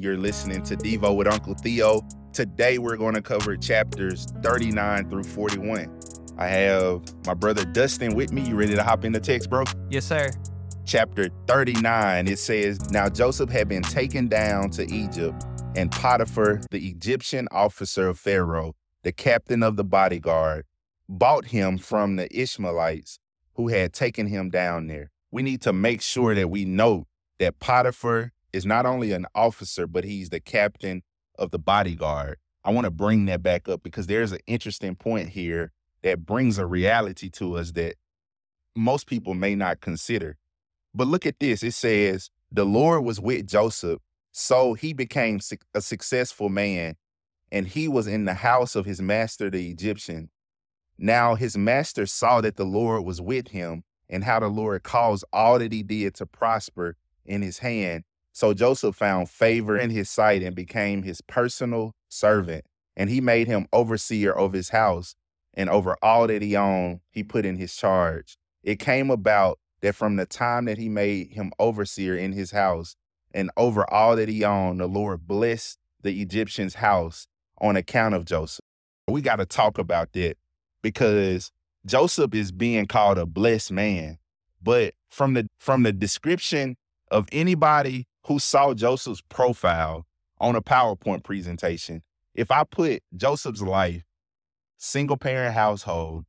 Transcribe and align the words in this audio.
You're 0.00 0.16
listening 0.16 0.62
to 0.62 0.76
Devo 0.76 1.16
with 1.16 1.26
Uncle 1.26 1.54
Theo. 1.54 2.06
Today 2.32 2.78
we're 2.78 2.96
going 2.96 3.14
to 3.14 3.22
cover 3.22 3.56
chapters 3.56 4.26
39 4.42 5.10
through 5.10 5.24
41. 5.24 6.00
I 6.38 6.46
have 6.46 7.02
my 7.26 7.34
brother 7.34 7.64
Dustin 7.64 8.14
with 8.14 8.32
me. 8.32 8.42
You 8.42 8.54
ready 8.54 8.76
to 8.76 8.82
hop 8.82 9.04
in 9.04 9.12
the 9.12 9.18
text, 9.18 9.50
bro? 9.50 9.64
Yes, 9.90 10.04
sir. 10.06 10.30
Chapter 10.84 11.30
39, 11.48 12.28
it 12.28 12.38
says, 12.38 12.90
Now 12.90 13.08
Joseph 13.08 13.50
had 13.50 13.68
been 13.68 13.82
taken 13.82 14.28
down 14.28 14.70
to 14.70 14.86
Egypt, 14.92 15.44
and 15.74 15.90
Potiphar, 15.90 16.60
the 16.70 16.88
Egyptian 16.88 17.48
officer 17.50 18.08
of 18.08 18.18
Pharaoh, 18.18 18.74
the 19.02 19.12
captain 19.12 19.62
of 19.62 19.76
the 19.76 19.84
bodyguard, 19.84 20.64
bought 21.08 21.46
him 21.46 21.76
from 21.76 22.16
the 22.16 22.28
Ishmaelites 22.30 23.18
who 23.54 23.68
had 23.68 23.92
taken 23.92 24.28
him 24.28 24.48
down 24.48 24.86
there. 24.86 25.10
We 25.32 25.42
need 25.42 25.60
to 25.62 25.72
make 25.72 26.02
sure 26.02 26.34
that 26.34 26.50
we 26.50 26.64
know 26.64 27.06
that 27.38 27.58
Potiphar 27.58 28.32
is 28.52 28.66
not 28.66 28.86
only 28.86 29.12
an 29.12 29.26
officer, 29.34 29.86
but 29.86 30.04
he's 30.04 30.30
the 30.30 30.40
captain 30.40 31.02
of 31.38 31.50
the 31.50 31.58
bodyguard. 31.58 32.38
I 32.64 32.70
want 32.72 32.84
to 32.84 32.90
bring 32.90 33.26
that 33.26 33.42
back 33.42 33.68
up 33.68 33.82
because 33.82 34.06
there's 34.06 34.32
an 34.32 34.40
interesting 34.46 34.94
point 34.94 35.30
here 35.30 35.72
that 36.02 36.26
brings 36.26 36.58
a 36.58 36.66
reality 36.66 37.30
to 37.30 37.56
us 37.56 37.72
that 37.72 37.96
most 38.76 39.06
people 39.06 39.34
may 39.34 39.54
not 39.54 39.80
consider. 39.80 40.36
But 40.94 41.08
look 41.08 41.26
at 41.26 41.40
this 41.40 41.62
it 41.62 41.72
says, 41.72 42.30
The 42.50 42.64
Lord 42.64 43.04
was 43.04 43.20
with 43.20 43.46
Joseph, 43.46 44.00
so 44.32 44.74
he 44.74 44.92
became 44.92 45.40
a 45.74 45.80
successful 45.80 46.48
man, 46.48 46.96
and 47.50 47.66
he 47.66 47.88
was 47.88 48.06
in 48.06 48.24
the 48.24 48.34
house 48.34 48.76
of 48.76 48.86
his 48.86 49.00
master, 49.00 49.50
the 49.50 49.70
Egyptian. 49.70 50.30
Now 50.98 51.34
his 51.34 51.56
master 51.56 52.06
saw 52.06 52.40
that 52.40 52.56
the 52.56 52.64
Lord 52.64 53.04
was 53.04 53.20
with 53.20 53.48
him, 53.48 53.84
and 54.10 54.24
how 54.24 54.40
the 54.40 54.48
Lord 54.48 54.82
caused 54.82 55.24
all 55.32 55.58
that 55.58 55.72
he 55.72 55.82
did 55.82 56.14
to 56.14 56.26
prosper 56.26 56.96
in 57.24 57.42
his 57.42 57.58
hand. 57.58 58.04
So 58.38 58.54
Joseph 58.54 58.94
found 58.94 59.28
favor 59.28 59.76
in 59.76 59.90
his 59.90 60.08
sight 60.08 60.44
and 60.44 60.54
became 60.54 61.02
his 61.02 61.20
personal 61.20 61.90
servant. 62.08 62.64
And 62.96 63.10
he 63.10 63.20
made 63.20 63.48
him 63.48 63.66
overseer 63.72 64.32
of 64.32 64.52
his 64.52 64.68
house 64.68 65.16
and 65.54 65.68
over 65.68 65.96
all 66.02 66.28
that 66.28 66.40
he 66.40 66.54
owned, 66.54 67.00
he 67.10 67.24
put 67.24 67.44
in 67.44 67.56
his 67.56 67.74
charge. 67.74 68.38
It 68.62 68.78
came 68.78 69.10
about 69.10 69.58
that 69.80 69.96
from 69.96 70.14
the 70.14 70.24
time 70.24 70.66
that 70.66 70.78
he 70.78 70.88
made 70.88 71.32
him 71.32 71.50
overseer 71.58 72.16
in 72.16 72.30
his 72.30 72.52
house 72.52 72.94
and 73.34 73.50
over 73.56 73.92
all 73.92 74.14
that 74.14 74.28
he 74.28 74.44
owned, 74.44 74.78
the 74.78 74.86
Lord 74.86 75.26
blessed 75.26 75.76
the 76.02 76.22
Egyptian's 76.22 76.74
house 76.74 77.26
on 77.60 77.74
account 77.74 78.14
of 78.14 78.24
Joseph. 78.24 78.64
We 79.08 79.20
got 79.20 79.36
to 79.36 79.46
talk 79.46 79.78
about 79.78 80.12
that 80.12 80.36
because 80.80 81.50
Joseph 81.86 82.32
is 82.36 82.52
being 82.52 82.86
called 82.86 83.18
a 83.18 83.26
blessed 83.26 83.72
man. 83.72 84.18
But 84.62 84.94
from 85.10 85.34
the 85.34 85.48
from 85.58 85.82
the 85.82 85.92
description 85.92 86.76
of 87.10 87.26
anybody 87.32 88.06
who 88.28 88.38
saw 88.38 88.74
Joseph's 88.74 89.22
profile 89.30 90.06
on 90.38 90.54
a 90.54 90.60
PowerPoint 90.60 91.24
presentation, 91.24 92.02
if 92.34 92.50
I 92.50 92.62
put 92.64 93.02
Joseph's 93.16 93.62
life, 93.62 94.04
single 94.76 95.16
parent 95.16 95.54
household, 95.54 96.26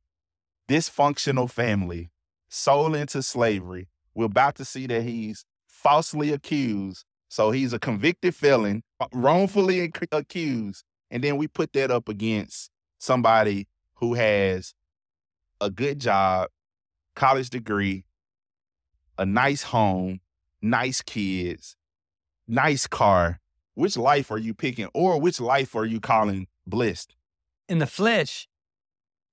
dysfunctional 0.66 1.48
family, 1.50 2.10
sold 2.48 2.96
into 2.96 3.22
slavery, 3.22 3.88
we're 4.14 4.24
about 4.24 4.54
to 4.56 4.64
see 4.64 4.86
that 4.86 5.02
he's 5.02 5.44
falsely 5.68 6.32
accused. 6.32 7.04
So 7.28 7.50
he's 7.50 7.74
a 7.74 7.78
convicted 7.78 8.34
felon, 8.34 8.82
uh, 8.98 9.06
wrongfully 9.12 9.92
accused. 10.10 10.84
And 11.10 11.22
then 11.22 11.36
we 11.36 11.48
put 11.48 11.74
that 11.74 11.90
up 11.90 12.08
against 12.08 12.70
somebody 12.98 13.68
who 13.96 14.14
has 14.14 14.72
a 15.60 15.70
good 15.70 16.00
job, 16.00 16.48
college 17.14 17.50
degree, 17.50 18.04
a 19.18 19.26
nice 19.26 19.64
home, 19.64 20.20
nice 20.62 21.02
kids, 21.02 21.76
nice 22.50 22.86
car, 22.86 23.40
which 23.74 23.96
life 23.96 24.30
are 24.30 24.38
you 24.38 24.52
picking 24.52 24.88
or 24.92 25.20
which 25.20 25.40
life 25.40 25.74
are 25.74 25.86
you 25.86 26.00
calling 26.00 26.46
blessed? 26.66 27.14
In 27.68 27.78
the 27.78 27.86
flesh, 27.86 28.48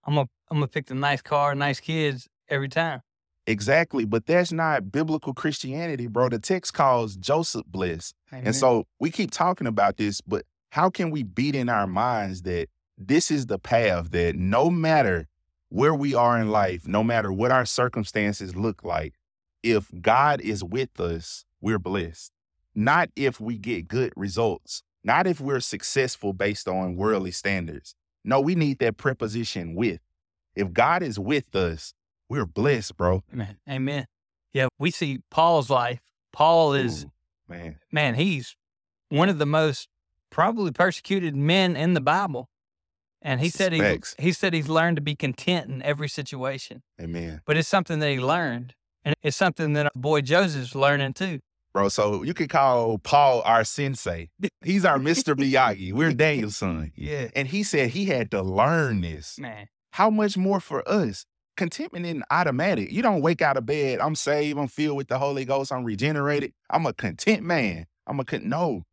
I'm 0.05 0.15
gonna 0.15 0.29
I'm 0.49 0.57
gonna 0.57 0.67
pick 0.67 0.85
the 0.85 0.95
nice 0.95 1.21
car, 1.21 1.55
nice 1.55 1.79
kids 1.79 2.27
every 2.47 2.69
time. 2.69 3.01
Exactly, 3.47 4.05
but 4.05 4.25
that's 4.25 4.51
not 4.51 4.91
biblical 4.91 5.33
Christianity, 5.33 6.07
bro. 6.07 6.29
The 6.29 6.39
text 6.39 6.73
calls 6.73 7.15
Joseph 7.15 7.65
blessed. 7.65 8.13
Amen. 8.31 8.47
And 8.47 8.55
so 8.55 8.85
we 8.99 9.09
keep 9.09 9.31
talking 9.31 9.67
about 9.67 9.97
this, 9.97 10.21
but 10.21 10.43
how 10.71 10.89
can 10.89 11.11
we 11.11 11.23
beat 11.23 11.55
in 11.55 11.69
our 11.69 11.87
minds 11.87 12.41
that 12.43 12.67
this 12.97 13.31
is 13.31 13.45
the 13.45 13.57
path 13.57 14.11
that 14.11 14.35
no 14.35 14.69
matter 14.69 15.27
where 15.69 15.93
we 15.93 16.13
are 16.13 16.39
in 16.39 16.49
life, 16.49 16.87
no 16.87 17.03
matter 17.03 17.31
what 17.31 17.51
our 17.51 17.65
circumstances 17.65 18.55
look 18.55 18.83
like, 18.83 19.13
if 19.63 19.89
God 20.01 20.41
is 20.41 20.63
with 20.63 20.99
us, 20.99 21.45
we're 21.61 21.79
blessed. 21.79 22.31
Not 22.79 23.09
if 23.15 23.41
we 23.41 23.57
get 23.57 23.87
good 23.87 24.13
results, 24.15 24.83
not 25.03 25.25
if 25.25 25.41
we're 25.41 25.61
successful 25.61 26.31
based 26.31 26.67
on 26.67 26.95
worldly 26.95 27.31
standards. 27.31 27.95
No, 28.23 28.39
we 28.39 28.53
need 28.53 28.77
that 28.79 28.97
preposition 28.97 29.73
with. 29.73 29.99
If 30.55 30.73
God 30.73 31.01
is 31.01 31.17
with 31.17 31.55
us, 31.55 31.95
we're 32.29 32.45
blessed, 32.45 32.95
bro. 32.95 33.23
Amen. 33.33 33.57
Amen. 33.67 34.05
Yeah, 34.53 34.67
we 34.77 34.91
see 34.91 35.21
Paul's 35.31 35.71
life. 35.71 36.01
Paul 36.31 36.75
is, 36.75 37.05
Ooh, 37.05 37.11
man, 37.49 37.79
man, 37.91 38.13
he's 38.13 38.55
one 39.09 39.29
of 39.29 39.39
the 39.39 39.47
most 39.47 39.89
probably 40.29 40.71
persecuted 40.71 41.35
men 41.35 41.75
in 41.75 41.95
the 41.95 42.01
Bible. 42.01 42.47
And 43.23 43.41
he 43.41 43.49
said 43.49 43.73
he 43.73 43.99
he 44.19 44.31
said 44.31 44.53
he's 44.53 44.69
learned 44.69 44.97
to 44.97 45.01
be 45.01 45.15
content 45.15 45.71
in 45.71 45.81
every 45.81 46.09
situation. 46.09 46.83
Amen. 47.01 47.41
But 47.43 47.57
it's 47.57 47.67
something 47.67 47.97
that 47.99 48.11
he 48.11 48.19
learned, 48.19 48.75
and 49.03 49.15
it's 49.23 49.35
something 49.35 49.73
that 49.73 49.87
our 49.87 49.91
boy 49.95 50.21
Joseph's 50.21 50.75
learning 50.75 51.13
too. 51.13 51.39
Bro, 51.73 51.89
so 51.89 52.23
you 52.23 52.33
could 52.33 52.49
call 52.49 52.97
Paul 52.97 53.41
our 53.45 53.63
sensei. 53.63 54.29
He's 54.63 54.85
our 54.85 54.97
Mr. 54.97 55.35
Miyagi. 55.39 55.93
We're 55.93 56.13
Daniel-san. 56.13 56.91
Yeah. 56.95 57.27
And 57.35 57.47
he 57.47 57.63
said 57.63 57.89
he 57.89 58.05
had 58.05 58.31
to 58.31 58.41
learn 58.41 59.01
this. 59.01 59.37
Man. 59.37 59.67
How 59.91 60.09
much 60.09 60.37
more 60.37 60.59
for 60.59 60.87
us? 60.89 61.25
Contentment 61.55 62.05
isn't 62.05 62.23
automatic. 62.29 62.91
You 62.91 63.01
don't 63.01 63.21
wake 63.21 63.41
out 63.41 63.57
of 63.57 63.65
bed, 63.65 63.99
I'm 63.99 64.15
saved, 64.15 64.59
I'm 64.59 64.67
filled 64.67 64.97
with 64.97 65.07
the 65.07 65.17
Holy 65.17 65.43
Ghost, 65.43 65.71
I'm 65.71 65.83
regenerated. 65.83 66.53
I'm 66.69 66.85
a 66.85 66.93
content 66.93 67.43
man. 67.43 67.87
I'm 68.05 68.19
a 68.19 68.25
con- 68.25 68.47
no. 68.47 68.83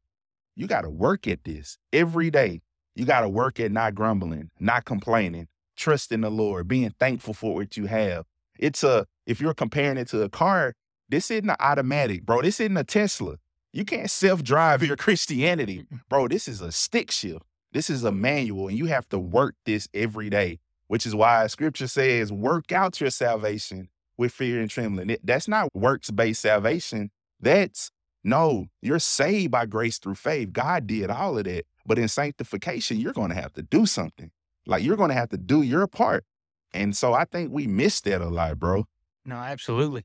You 0.57 0.67
got 0.67 0.83
to 0.83 0.91
work 0.91 1.29
at 1.29 1.45
this 1.45 1.79
every 1.93 2.31
day. 2.31 2.63
You 2.95 3.05
got 3.05 3.21
to 3.21 3.29
work 3.29 3.61
at 3.61 3.71
not 3.73 3.95
grumbling, 3.95 4.51
not 4.59 4.85
complaining, 4.85 5.49
trusting 5.77 6.23
the 6.23 6.31
Lord, 6.31 6.69
being 6.69 6.95
thankful 6.99 7.35
for 7.35 7.55
what 7.55 7.77
you 7.77 7.87
have. 7.87 8.25
It's 8.59 8.83
a, 8.85 9.07
if 9.27 9.41
you're 9.41 9.55
comparing 9.55 9.99
it 9.99 10.09
to 10.09 10.23
a 10.23 10.29
car, 10.29 10.75
this 11.09 11.31
isn't 11.31 11.51
an 11.51 11.57
automatic, 11.61 12.25
bro. 12.25 12.43
This 12.43 12.61
isn't 12.61 12.77
a 12.77 12.85
Tesla. 12.85 13.37
You 13.73 13.85
can't 13.85 14.11
self 14.11 14.43
drive 14.43 14.83
your 14.83 14.97
Christianity, 15.05 15.87
bro. 16.09 16.29
This 16.29 16.49
is 16.49 16.61
a 16.61 16.73
stick 16.73 17.11
shift. 17.11 17.43
This 17.73 17.91
is 17.91 18.05
a 18.05 18.13
manual, 18.13 18.69
and 18.69 18.79
you 18.79 18.87
have 18.87 19.09
to 19.09 19.19
work 19.19 19.57
this 19.67 19.89
every 19.93 20.31
day, 20.31 20.61
which 20.87 21.07
is 21.07 21.15
why 21.15 21.47
scripture 21.49 21.89
says, 21.89 22.33
work 22.33 22.71
out 22.71 23.01
your 23.01 23.11
salvation 23.11 23.89
with 24.17 24.33
fear 24.33 24.61
and 24.61 24.71
trembling. 24.71 25.17
that's 25.25 25.49
not 25.49 25.69
works 25.75 26.11
based 26.13 26.43
salvation. 26.43 27.11
That's 27.41 27.91
no, 28.23 28.67
you're 28.81 29.01
saved 29.01 29.51
by 29.51 29.67
grace 29.67 29.99
through 29.99 30.15
faith. 30.15 30.53
God 30.53 30.87
did 30.87 31.11
all 31.11 31.37
of 31.37 31.45
that. 31.45 31.67
But 31.85 31.99
in 31.99 32.09
sanctification, 32.09 32.99
you're 32.99 33.13
going 33.13 33.29
to 33.29 33.35
have 33.35 33.53
to 33.55 33.63
do 33.63 33.85
something. 33.85 34.31
Like 34.67 34.83
you're 34.83 34.97
going 34.97 35.11
to 35.11 35.15
have 35.15 35.29
to 35.31 35.37
do 35.37 35.61
your 35.61 35.87
part. 35.87 36.25
And 36.73 36.97
so 36.97 37.13
I 37.13 37.25
think 37.27 37.53
we 37.53 37.67
miss 37.67 38.01
that 38.03 38.23
a 38.23 38.29
lot, 38.29 38.59
bro. 38.59 38.87
No, 39.27 39.37
absolutely. 39.37 40.05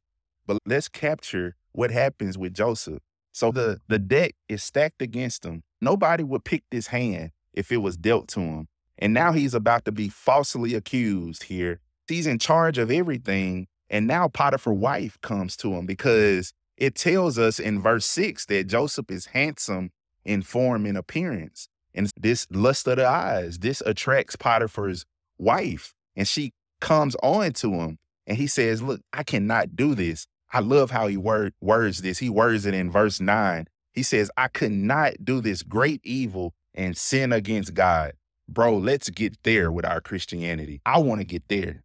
But 0.50 0.58
let's 0.66 0.88
capture 0.88 1.56
what 1.74 1.92
happens 1.92 2.36
with 2.36 2.56
Joseph. 2.56 3.04
So 3.32 3.52
the 3.52 3.82
the 3.88 4.00
deck 4.00 4.34
is 4.48 4.64
stacked 4.64 5.00
against 5.00 5.46
him. 5.46 5.62
Nobody 5.80 6.24
would 6.24 6.44
pick 6.44 6.64
this 6.72 6.88
hand 6.88 7.30
if 7.54 7.72
it 7.72 7.78
was 7.78 7.96
dealt 7.96 8.28
to 8.30 8.40
him. 8.40 8.68
And 8.98 9.14
now 9.14 9.32
he's 9.32 9.54
about 9.54 9.86
to 9.86 9.92
be 9.92 10.10
falsely 10.10 10.74
accused 10.74 11.44
here. 11.44 11.82
He's 12.08 12.26
in 12.26 12.40
charge 12.40 12.80
of 12.80 12.90
everything. 12.90 13.68
And 13.92 14.08
now 14.08 14.28
Potiphar's 14.28 14.76
wife 14.76 15.22
comes 15.22 15.56
to 15.58 15.76
him 15.76 15.86
because 15.86 16.52
it 16.78 16.96
tells 16.96 17.38
us 17.38 17.60
in 17.60 17.80
verse 17.80 18.08
6 18.08 18.48
that 18.48 18.66
Joseph 18.66 19.12
is 19.12 19.28
handsome 19.28 19.92
in 20.26 20.42
form 20.42 20.88
and 20.88 20.98
appearance. 20.98 21.70
And 21.94 22.10
this 22.20 22.48
lust 22.50 22.88
of 22.88 22.96
the 22.96 23.08
eyes, 23.08 23.60
this 23.60 23.84
attracts 23.86 24.36
Potiphar's 24.36 25.06
wife. 25.38 25.94
And 26.16 26.28
she 26.28 26.54
comes 26.82 27.16
on 27.22 27.52
to 27.54 27.72
him 27.76 28.00
and 28.26 28.36
he 28.36 28.48
says, 28.48 28.82
Look, 28.82 29.02
I 29.14 29.22
cannot 29.22 29.76
do 29.76 29.94
this. 29.94 30.26
I 30.52 30.60
love 30.60 30.92
how 30.92 31.08
he 31.08 31.18
word, 31.18 31.54
words 31.62 32.02
this. 32.02 32.18
He 32.20 32.30
words 32.30 32.66
it 32.66 32.74
in 32.74 32.92
verse 32.92 33.20
9. 33.20 33.68
He 33.94 34.04
says, 34.04 34.32
I 34.38 34.48
could 34.48 34.72
not 34.72 35.14
do 35.24 35.42
this 35.42 35.64
great 35.64 36.02
evil 36.04 36.54
and 36.74 36.96
sin 36.98 37.34
against 37.34 37.74
God. 37.74 38.14
Bro, 38.48 38.78
let's 38.78 39.10
get 39.10 39.38
there 39.44 39.72
with 39.72 39.86
our 39.86 40.02
Christianity. 40.02 40.82
I 40.86 41.00
want 41.00 41.22
to 41.22 41.26
get 41.26 41.48
there. 41.50 41.84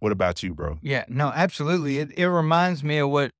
What 0.00 0.12
about 0.12 0.42
you, 0.42 0.54
bro? 0.54 0.78
Yeah, 0.82 1.04
no, 1.08 1.28
absolutely. 1.28 1.98
It, 1.98 2.18
it 2.18 2.28
reminds 2.28 2.84
me 2.84 2.98
of 2.98 3.08
what 3.08 3.30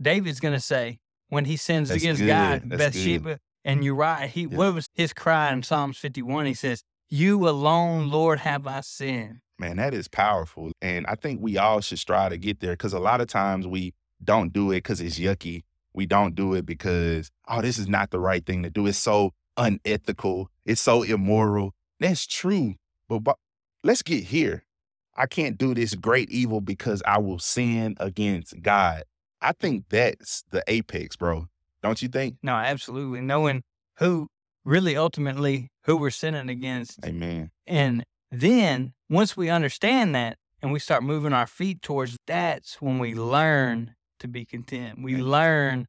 David's 0.00 0.38
going 0.38 0.54
to 0.54 0.60
say 0.60 1.00
when 1.30 1.46
he 1.46 1.56
sins 1.56 1.88
That's 1.88 2.02
against 2.02 2.20
good. 2.20 2.28
God, 2.28 2.62
That's 2.66 2.78
Bathsheba. 2.78 3.28
Good. 3.30 3.40
And 3.64 3.98
right. 3.98 4.28
He 4.28 4.42
yeah. 4.42 4.56
what 4.56 4.74
was 4.74 4.88
his 4.94 5.12
cry 5.12 5.52
in 5.52 5.62
Psalms 5.62 5.96
51? 5.98 6.46
He 6.46 6.54
says, 6.54 6.82
"You 7.08 7.48
alone, 7.48 8.10
Lord, 8.10 8.40
have 8.40 8.66
I 8.66 8.80
sinned." 8.80 9.38
Man, 9.58 9.76
that 9.76 9.94
is 9.94 10.08
powerful, 10.08 10.72
and 10.80 11.06
I 11.06 11.14
think 11.14 11.40
we 11.40 11.58
all 11.58 11.80
should 11.80 12.00
strive 12.00 12.32
to 12.32 12.38
get 12.38 12.60
there 12.60 12.72
because 12.72 12.92
a 12.92 12.98
lot 12.98 13.20
of 13.20 13.28
times 13.28 13.66
we 13.66 13.94
don't 14.24 14.52
do 14.52 14.70
it 14.70 14.78
because 14.78 15.00
it's 15.00 15.18
yucky 15.18 15.62
we 15.94 16.06
don't 16.06 16.34
do 16.34 16.54
it 16.54 16.64
because, 16.66 17.30
oh, 17.48 17.60
this 17.60 17.78
is 17.78 17.88
not 17.88 18.10
the 18.10 18.20
right 18.20 18.44
thing 18.44 18.62
to 18.62 18.70
do. 18.70 18.86
It's 18.86 18.98
so 18.98 19.32
unethical. 19.56 20.50
It's 20.64 20.80
so 20.80 21.02
immoral. 21.02 21.74
That's 22.00 22.26
true. 22.26 22.74
But, 23.08 23.20
but 23.20 23.36
let's 23.84 24.02
get 24.02 24.24
here. 24.24 24.64
I 25.14 25.26
can't 25.26 25.58
do 25.58 25.74
this 25.74 25.94
great 25.94 26.30
evil 26.30 26.60
because 26.60 27.02
I 27.06 27.18
will 27.18 27.38
sin 27.38 27.96
against 28.00 28.60
God. 28.62 29.04
I 29.40 29.52
think 29.52 29.84
that's 29.90 30.44
the 30.50 30.62
apex, 30.66 31.16
bro. 31.16 31.48
Don't 31.82 32.00
you 32.00 32.08
think? 32.08 32.36
No, 32.42 32.54
absolutely. 32.54 33.20
Knowing 33.20 33.62
who 33.96 34.28
really 34.64 34.96
ultimately 34.96 35.70
who 35.84 35.96
we're 35.96 36.10
sinning 36.10 36.48
against. 36.48 37.04
Amen. 37.04 37.50
And 37.66 38.04
then 38.30 38.94
once 39.10 39.36
we 39.36 39.50
understand 39.50 40.14
that 40.14 40.38
and 40.62 40.72
we 40.72 40.78
start 40.78 41.02
moving 41.02 41.32
our 41.32 41.46
feet 41.46 41.82
towards 41.82 42.16
that's 42.26 42.80
when 42.80 42.98
we 42.98 43.14
learn 43.14 43.94
to 44.22 44.28
be 44.28 44.44
content. 44.44 45.02
We 45.02 45.16
learn 45.16 45.86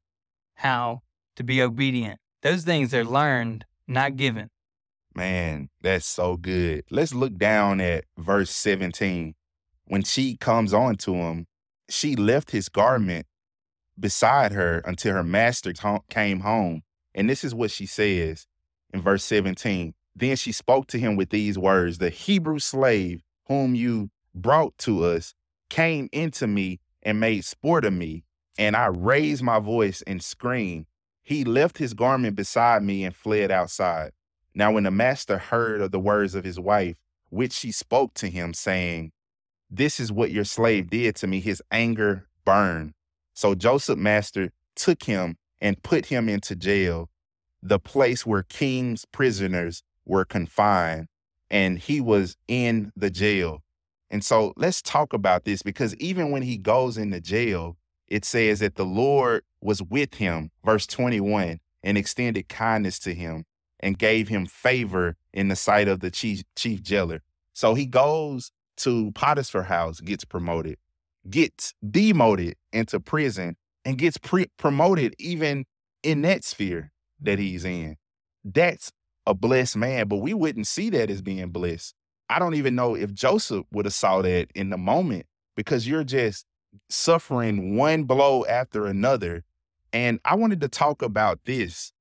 how 0.56 1.02
to 1.36 1.44
be 1.44 1.62
obedient. 1.62 2.20
Those 2.42 2.64
things 2.64 2.94
are 2.94 3.06
learned, 3.06 3.66
not 3.88 4.18
given. 4.18 4.50
Man, 5.16 5.70
that's 5.82 6.06
so 6.06 6.36
good. 6.38 6.84
Let's 6.90 7.14
look 7.14 7.38
down 7.38 7.80
at 7.80 8.06
verse 8.18 8.50
17. 8.50 9.36
When 9.86 10.04
she 10.04 10.36
comes 10.36 10.74
on 10.74 10.96
to 10.98 11.14
him, 11.14 11.46
she 11.90 12.16
left 12.16 12.52
his 12.52 12.70
garment 12.70 13.28
beside 14.00 14.52
her 14.52 14.80
until 14.80 15.14
her 15.14 15.24
master 15.24 15.72
came 16.10 16.40
home. 16.40 16.82
And 17.14 17.30
this 17.30 17.44
is 17.44 17.54
what 17.54 17.70
she 17.70 17.86
says 17.86 18.48
in 18.92 19.02
verse 19.02 19.24
17. 19.24 19.94
Then 20.16 20.36
she 20.36 20.52
spoke 20.52 20.88
to 20.88 21.00
him 21.00 21.16
with 21.16 21.30
these 21.30 21.58
words 21.58 22.00
The 22.00 22.10
Hebrew 22.10 22.60
slave 22.60 23.22
whom 23.48 23.76
you 23.76 24.10
brought 24.34 24.76
to 24.80 25.06
us 25.06 25.36
came 25.70 26.10
into 26.12 26.48
me 26.48 26.80
and 27.04 27.20
made 27.20 27.46
sport 27.46 27.86
of 27.86 27.94
me, 27.94 28.24
and 28.58 28.76
I 28.76 28.88
raised 28.88 29.44
my 29.44 29.60
voice 29.60 30.02
and 30.08 30.24
screamed. 30.24 30.88
He 31.22 31.44
left 31.44 31.78
his 31.78 31.94
garment 31.94 32.36
beside 32.36 32.84
me 32.84 33.04
and 33.04 33.16
fled 33.16 33.52
outside. 33.52 34.12
Now, 34.56 34.72
when 34.72 34.84
the 34.84 34.92
master 34.92 35.38
heard 35.38 35.82
of 35.82 35.92
the 35.92 36.00
words 36.00 36.36
of 36.36 36.44
his 36.44 36.60
wife, 36.60 36.96
which 37.30 37.54
she 37.54 37.72
spoke 37.72 38.14
to 38.16 38.30
him, 38.30 38.54
saying, 38.54 39.12
This 39.70 40.00
is 40.00 40.12
what 40.12 40.32
your 40.32 40.44
slave 40.44 40.90
did 40.90 41.16
to 41.18 41.28
me, 41.28 41.40
his 41.40 41.62
anger 41.72 42.28
burned. 42.46 42.94
So 43.34 43.56
Joseph 43.56 43.98
master 43.98 44.52
took 44.76 45.04
him 45.04 45.38
and 45.60 45.82
put 45.82 46.08
him 46.08 46.30
into 46.30 46.56
jail, 46.56 47.10
the 47.62 47.80
place 47.80 48.26
where 48.26 48.44
king's 48.44 49.06
prisoners 49.06 49.82
were 50.06 50.26
confined, 50.26 51.08
and 51.50 51.80
he 51.80 52.02
was 52.02 52.36
in 52.48 52.92
the 52.96 53.10
jail. 53.10 53.62
And 54.13 54.24
so 54.24 54.54
let's 54.57 54.80
talk 54.80 55.12
about 55.12 55.44
this 55.44 55.63
because 55.63 55.95
even 55.95 56.30
when 56.30 56.44
he 56.44 56.56
goes 56.56 57.00
into 57.00 57.19
jail, 57.19 57.77
it 58.07 58.25
says 58.25 58.60
that 58.60 58.75
the 58.75 58.86
Lord 58.86 59.42
was 59.60 59.81
with 59.81 60.13
him, 60.13 60.51
verse 60.63 60.86
21, 60.86 61.60
and 61.81 61.98
extended 61.98 62.48
kindness 62.48 63.00
to 63.00 63.15
him 63.15 63.45
and 63.80 63.98
gave 63.98 64.27
him 64.27 64.45
favor 64.45 65.15
in 65.33 65.48
the 65.48 65.56
sight 65.56 65.88
of 65.88 66.01
the 66.01 66.12
chief, 66.12 66.44
chief 66.56 66.83
jailer. 66.83 67.24
So 67.54 67.74
he 67.74 67.88
goes 67.88 68.51
to 68.77 69.12
Potiphar's 69.13 69.65
house, 69.65 70.00
gets 70.00 70.25
promoted, 70.25 70.77
gets 71.27 71.74
demoted 71.83 72.54
into 72.71 73.00
prison, 73.00 73.57
and 73.83 73.98
gets 73.98 74.19
pre- 74.19 74.51
promoted 74.57 75.15
even 75.18 75.65
in 76.04 76.21
that 76.21 76.44
sphere 76.44 76.92
that 77.19 77.39
he's 77.39 77.65
in. 77.65 77.98
That's 78.45 78.92
a 79.25 79.33
blessed 79.33 79.77
man, 79.77 80.07
but 80.07 80.18
we 80.18 80.36
wouldn't 80.36 80.68
see 80.68 80.92
that 80.92 81.10
as 81.10 81.24
being 81.24 81.50
blessed. 81.50 81.95
I 82.34 82.40
don't 82.40 82.56
even 82.56 82.74
know 82.74 82.96
if 82.96 83.14
Joseph 83.14 83.64
would 83.72 83.86
have 83.86 83.94
saw 83.94 84.24
that 84.24 84.48
in 84.56 84.72
the 84.72 84.78
moment 84.78 85.28
because 85.56 85.88
you're 85.88 86.04
just 86.04 86.48
suffering 86.90 87.78
one 87.78 88.06
blow 88.06 88.44
after 88.46 88.88
another. 88.88 89.44
And 89.94 90.20
I 90.26 90.34
wanted 90.34 90.60
to 90.62 90.68
talk 90.68 91.04
about 91.04 91.42
this. 91.46 91.94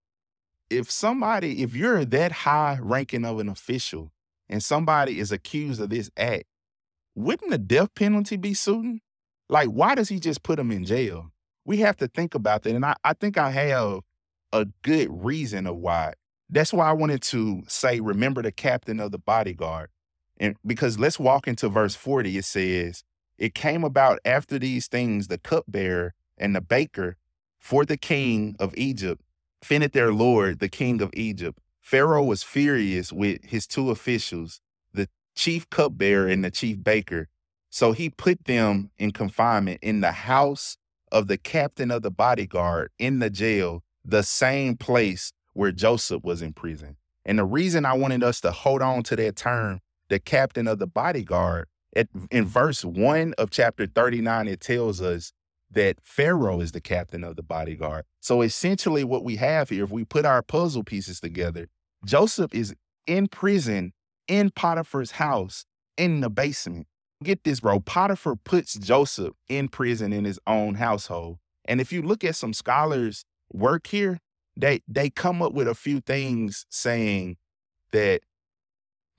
If 0.71 0.91
somebody, 0.91 1.63
if 1.63 1.77
you're 1.77 2.07
that 2.07 2.33
high 2.33 2.79
ranking 2.81 3.27
of 3.27 3.41
an 3.41 3.51
official 3.51 4.11
and 4.49 4.65
somebody 4.65 5.19
is 5.19 5.33
accused 5.33 5.83
of 5.83 5.91
this 5.91 6.11
act, 6.17 6.45
wouldn't 7.15 7.51
the 7.51 7.59
death 7.59 7.95
penalty 7.95 8.39
be 8.39 8.55
suiting? 8.55 9.03
Like, 9.51 9.69
why 9.69 9.95
does 9.95 10.09
he 10.09 10.19
just 10.19 10.43
put 10.43 10.59
him 10.59 10.71
in 10.71 10.87
jail? 10.87 11.31
We 11.67 11.77
have 11.81 11.99
to 11.99 12.09
think 12.09 12.35
about 12.35 12.63
that. 12.63 12.75
And 12.75 12.87
I, 12.87 12.95
I 13.05 13.13
think 13.13 13.37
I 13.37 13.51
have 13.51 14.01
a 14.51 14.65
good 14.81 15.09
reason 15.11 15.67
of 15.67 15.77
why. 15.77 16.15
That's 16.49 16.73
why 16.73 16.89
I 16.89 16.93
wanted 16.93 17.21
to 17.25 17.65
say, 17.69 18.01
remember 18.01 18.41
the 18.41 18.51
captain 18.51 18.99
of 18.99 19.13
the 19.13 19.19
bodyguard. 19.19 19.91
And 20.39 20.57
because 20.67 20.99
let's 20.99 21.19
walk 21.19 21.47
into 21.47 21.69
verse 21.69 21.95
40, 21.95 22.39
it 22.39 22.45
says, 22.45 23.05
It 23.39 23.55
came 23.55 23.85
about 23.85 24.19
after 24.25 24.59
these 24.59 24.89
things, 24.89 25.29
the 25.29 25.39
cupbearer 25.39 26.15
and 26.39 26.55
the 26.57 26.61
baker 26.61 27.17
for 27.59 27.85
the 27.85 27.97
king 27.97 28.57
of 28.59 28.75
Egypt 28.77 29.23
offended 29.63 29.93
their 29.93 30.13
lord, 30.13 30.59
the 30.59 30.69
king 30.69 31.01
of 31.01 31.11
Egypt. 31.15 31.59
Pharaoh 31.81 32.25
was 32.25 32.43
furious 32.43 33.13
with 33.13 33.45
his 33.45 33.67
two 33.67 33.91
officials, 33.91 34.61
the 34.93 35.09
chief 35.35 35.69
cupbearer 35.71 36.29
and 36.29 36.45
the 36.45 36.51
chief 36.51 36.83
baker. 36.83 37.29
So 37.71 37.93
he 37.93 38.11
put 38.11 38.45
them 38.45 38.91
in 38.99 39.13
confinement 39.13 39.79
in 39.83 40.01
the 40.01 40.13
house 40.13 40.77
of 41.11 41.29
the 41.29 41.39
captain 41.39 41.91
of 41.91 42.03
the 42.03 42.11
bodyguard 42.11 42.91
in 42.99 43.19
the 43.19 43.31
jail, 43.31 43.83
the 44.05 44.23
same 44.23 44.77
place 44.77 45.33
where 45.53 45.73
Joseph 45.73 46.25
was 46.25 46.43
in 46.43 46.53
prison. 46.53 46.97
And 47.25 47.39
the 47.39 47.45
reason 47.45 47.85
I 47.85 47.93
wanted 47.95 48.25
us 48.25 48.41
to 48.41 48.51
hold 48.51 48.83
on 48.83 49.03
to 49.05 49.17
that 49.17 49.37
term, 49.37 49.81
the 50.13 50.21
captain 50.21 50.69
of 50.69 50.79
the 50.79 50.87
bodyguard, 50.87 51.69
at, 51.97 52.07
in 52.31 52.45
verse 52.45 52.85
1 52.85 53.33
of 53.39 53.51
chapter 53.51 53.87
39, 53.87 54.47
it 54.47 54.61
tells 54.61 55.01
us 55.01 55.33
that 55.71 55.97
Pharaoh 56.03 56.61
is 56.61 56.73
the 56.73 56.83
captain 56.83 57.25
of 57.25 57.37
the 57.37 57.43
bodyguard. 57.43 58.05
So 58.21 58.43
essentially, 58.43 59.05
what 59.05 59.25
we 59.25 59.37
have 59.37 59.71
here, 59.71 59.85
if 59.85 59.91
we 59.91 60.05
put 60.05 60.27
our 60.27 60.43
puzzle 60.43 60.85
pieces 60.85 61.19
together, 61.19 61.69
Joseph 62.05 62.55
is 62.55 62.75
in 63.07 63.27
prison 63.27 63.95
in 64.29 64.51
Potiphar's 64.51 65.13
house 65.13 65.65
in 65.97 66.21
the 66.21 66.29
basement. 66.29 66.89
Get 67.25 67.45
this, 67.45 67.61
bro. 67.61 67.81
Potiphar 67.81 68.37
puts 68.37 68.75
Joseph 68.75 69.33
in 69.49 69.69
prison 69.69 70.13
in 70.13 70.27
his 70.27 70.39
own 70.47 70.75
household. 70.75 71.39
And 71.65 71.81
if 71.81 71.91
you 71.91 72.03
look 72.03 72.23
at 72.23 72.37
some 72.37 72.53
scholars' 72.53 73.25
work 73.51 73.87
here, 73.87 74.19
they 74.59 74.83
they 74.87 75.09
come 75.09 75.41
up 75.41 75.55
with 75.55 75.69
a 75.69 75.75
few 75.75 76.01
things 76.01 76.67
saying 76.69 77.39
that 77.93 78.21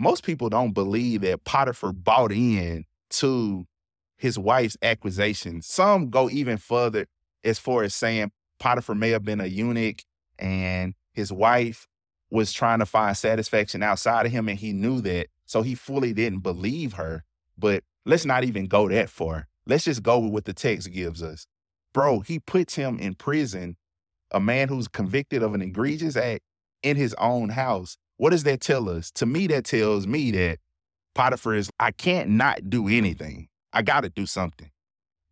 most 0.04 0.24
people 0.24 0.50
don't 0.50 0.74
believe 0.74 1.22
that 1.22 1.46
Potiphar 1.46 1.94
bought 1.94 2.32
in 2.32 2.86
to 3.10 3.66
his 4.18 4.38
wife's 4.38 4.78
accusation. 4.82 5.62
Some 5.62 6.10
go 6.10 6.30
even 6.30 6.58
further 6.58 7.08
as 7.44 7.58
far 7.58 7.84
as 7.84 7.96
saying 7.96 8.32
Potiphar 8.60 8.96
may 8.96 9.10
have 9.10 9.24
been 9.24 9.42
a 9.42 9.46
eunuch 9.46 10.04
and 10.38 10.94
his 11.14 11.32
wife 11.32 11.88
was 12.30 12.52
trying 12.52 12.80
to 12.80 12.86
find 12.86 13.16
satisfaction 13.16 13.82
outside 13.82 14.26
of 14.26 14.32
him 14.32 14.50
and 14.50 14.60
he 14.60 14.74
knew 14.74 15.00
that. 15.02 15.28
So 15.46 15.62
he 15.62 15.76
fully 15.76 16.14
didn't 16.14 16.40
believe 16.40 16.94
her. 16.94 17.24
But 17.58 17.84
let's 18.06 18.26
not 18.26 18.44
even 18.44 18.68
go 18.68 18.90
that 18.90 19.10
far. 19.10 19.48
Let's 19.66 19.86
just 19.86 20.04
go 20.04 20.20
with 20.20 20.34
what 20.34 20.46
the 20.46 20.54
text 20.54 20.92
gives 20.92 21.24
us. 21.24 21.48
Bro, 21.94 22.22
he 22.22 22.40
puts 22.40 22.76
him 22.76 23.00
in 23.00 23.16
prison 23.16 23.78
a 24.32 24.40
man 24.40 24.68
who's 24.68 24.88
convicted 24.88 25.44
of 25.44 25.54
an 25.54 25.62
egregious 25.62 26.18
act 26.18 26.42
in 26.82 26.98
his 26.98 27.14
own 27.20 27.50
house. 27.50 27.98
What 28.18 28.32
does 28.32 28.44
that 28.44 28.62
tell 28.62 28.90
us? 28.90 29.12
To 29.12 29.26
me, 29.26 29.48
that 29.48 29.66
tells 29.66 30.08
me 30.08 30.32
that 30.32 30.60
Potiphar 31.16 31.56
is, 31.56 31.70
I 31.80 31.92
can't 31.92 32.30
not 32.30 32.70
do 32.70 32.88
anything. 32.88 33.48
I 33.72 33.82
got 33.82 34.02
to 34.02 34.10
do 34.10 34.26
something. 34.26 34.70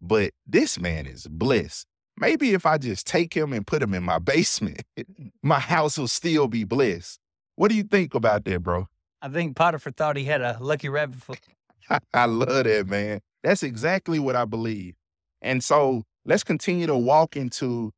But 0.01 0.31
this 0.47 0.79
man 0.79 1.05
is 1.05 1.27
bliss. 1.27 1.85
Maybe 2.17 2.53
if 2.53 2.65
I 2.65 2.77
just 2.77 3.07
take 3.07 3.33
him 3.33 3.53
and 3.53 3.65
put 3.65 3.81
him 3.81 3.93
in 3.93 4.03
my 4.03 4.19
basement, 4.19 4.81
my 5.41 5.59
house 5.59 5.97
will 5.97 6.07
still 6.07 6.47
be 6.47 6.63
bliss. 6.63 7.19
What 7.55 7.69
do 7.69 7.77
you 7.77 7.83
think 7.83 8.13
about 8.13 8.45
that, 8.45 8.63
bro? 8.63 8.87
I 9.21 9.29
think 9.29 9.55
Potiphar 9.55 9.91
thought 9.91 10.17
he 10.17 10.23
had 10.23 10.41
a 10.41 10.57
lucky 10.59 10.89
rabbit 10.89 11.21
foot. 11.21 11.39
I 12.13 12.25
love 12.25 12.63
that, 12.63 12.87
man. 12.87 13.21
That's 13.43 13.63
exactly 13.63 14.19
what 14.19 14.35
I 14.35 14.45
believe. 14.45 14.95
And 15.41 15.63
so 15.63 16.03
let's 16.25 16.43
continue 16.43 16.87
to 16.87 16.97
walk 16.97 17.35
into 17.35 17.91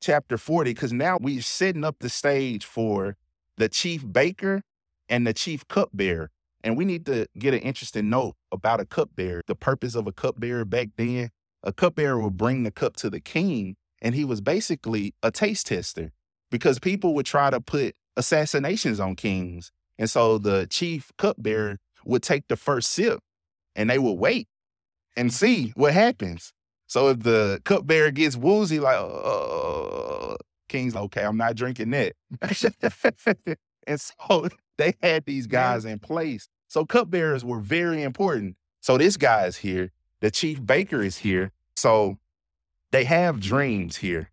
chapter 0.00 0.38
40 0.38 0.70
because 0.70 0.92
now 0.92 1.18
we're 1.20 1.42
setting 1.42 1.84
up 1.84 1.96
the 2.00 2.08
stage 2.08 2.64
for 2.64 3.16
the 3.58 3.68
chief 3.68 4.10
baker 4.10 4.62
and 5.08 5.26
the 5.26 5.34
chief 5.34 5.66
cupbearer. 5.68 6.30
And 6.64 6.76
we 6.76 6.84
need 6.84 7.06
to 7.06 7.26
get 7.38 7.54
an 7.54 7.60
interesting 7.60 8.10
note 8.10 8.34
about 8.50 8.80
a 8.80 8.86
cupbearer. 8.86 9.42
The 9.46 9.54
purpose 9.54 9.94
of 9.94 10.06
a 10.06 10.12
cupbearer 10.12 10.64
back 10.64 10.88
then, 10.96 11.30
a 11.62 11.72
cupbearer 11.72 12.20
would 12.20 12.36
bring 12.36 12.62
the 12.62 12.70
cup 12.70 12.96
to 12.96 13.10
the 13.10 13.20
king, 13.20 13.76
and 14.00 14.14
he 14.14 14.24
was 14.24 14.40
basically 14.40 15.14
a 15.22 15.30
taste 15.30 15.66
tester 15.66 16.12
because 16.50 16.78
people 16.78 17.14
would 17.14 17.26
try 17.26 17.50
to 17.50 17.60
put 17.60 17.94
assassinations 18.16 18.98
on 18.98 19.14
kings. 19.14 19.70
And 19.98 20.08
so 20.08 20.38
the 20.38 20.66
chief 20.68 21.12
cupbearer 21.18 21.78
would 22.04 22.22
take 22.22 22.48
the 22.48 22.56
first 22.56 22.90
sip 22.90 23.20
and 23.76 23.90
they 23.90 23.98
would 23.98 24.18
wait 24.18 24.48
and 25.16 25.32
see 25.32 25.72
what 25.76 25.92
happens. 25.92 26.52
So 26.86 27.08
if 27.08 27.20
the 27.20 27.60
cupbearer 27.64 28.10
gets 28.10 28.36
woozy, 28.36 28.80
like, 28.80 28.96
uh, 28.98 30.07
King's 30.68 30.96
okay, 30.96 31.24
I'm 31.24 31.36
not 31.36 31.56
drinking 31.56 31.90
that. 31.90 32.14
and 33.86 34.00
so 34.00 34.48
they 34.78 34.94
had 35.02 35.24
these 35.26 35.46
guys 35.46 35.84
in 35.84 35.98
place. 35.98 36.48
So 36.68 36.84
cupbearers 36.84 37.44
were 37.44 37.60
very 37.60 38.02
important. 38.02 38.56
So 38.80 38.98
this 38.98 39.16
guy 39.16 39.46
is 39.46 39.56
here. 39.56 39.92
The 40.20 40.30
chief 40.30 40.64
baker 40.64 41.02
is 41.02 41.18
here. 41.18 41.52
So 41.76 42.18
they 42.90 43.04
have 43.04 43.40
dreams 43.40 43.96
here. 43.96 44.30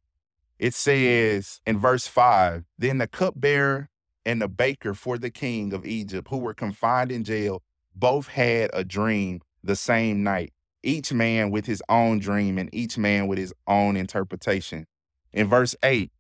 It 0.60 0.74
says 0.74 1.62
in 1.66 1.78
verse 1.78 2.08
5 2.08 2.64
Then 2.78 2.98
the 2.98 3.08
cupbearer 3.08 3.90
and 4.26 4.42
the 4.42 4.48
baker 4.48 4.94
for 4.94 5.18
the 5.18 5.30
king 5.30 5.74
of 5.74 5.86
Egypt, 5.86 6.28
who 6.30 6.38
were 6.38 6.54
confined 6.54 7.12
in 7.12 7.24
jail, 7.24 7.62
both 7.96 8.28
had 8.28 8.70
a 8.74 8.84
dream 8.84 9.42
the 9.64 9.76
same 9.76 10.24
night, 10.24 10.54
each 10.84 11.12
man 11.12 11.52
with 11.52 11.66
his 11.66 11.82
own 11.90 12.20
dream 12.20 12.58
and 12.58 12.74
each 12.74 12.98
man 12.98 13.28
with 13.28 13.38
his 13.38 13.54
own 13.68 13.96
interpretation. 13.96 14.86
In 15.34 15.48
verse 15.48 15.76
8, 15.84 16.12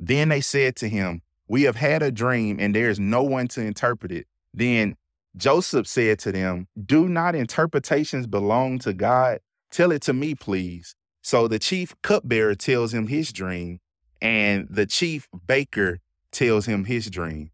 then 0.00 0.30
they 0.30 0.40
said 0.40 0.76
to 0.76 0.88
him, 0.88 1.20
We 1.46 1.62
have 1.62 1.76
had 1.76 2.02
a 2.02 2.10
dream, 2.10 2.58
and 2.58 2.74
there 2.74 2.88
is 2.88 2.98
no 2.98 3.22
one 3.22 3.46
to 3.48 3.60
interpret 3.60 4.10
it. 4.10 4.26
Then 4.54 4.96
Joseph 5.36 5.86
said 5.86 6.18
to 6.20 6.32
them, 6.32 6.66
Do 6.82 7.08
not 7.08 7.34
interpretations 7.34 8.26
belong 8.26 8.78
to 8.80 8.94
God? 8.94 9.40
Tell 9.70 9.92
it 9.92 10.02
to 10.02 10.12
me, 10.12 10.34
please. 10.34 10.96
So 11.22 11.46
the 11.46 11.58
chief 11.58 11.94
cupbearer 12.02 12.54
tells 12.54 12.94
him 12.94 13.06
his 13.06 13.32
dream, 13.32 13.80
and 14.22 14.66
the 14.70 14.86
chief 14.86 15.28
baker 15.46 16.00
tells 16.32 16.66
him 16.66 16.86
his 16.86 17.10
dream. 17.10 17.50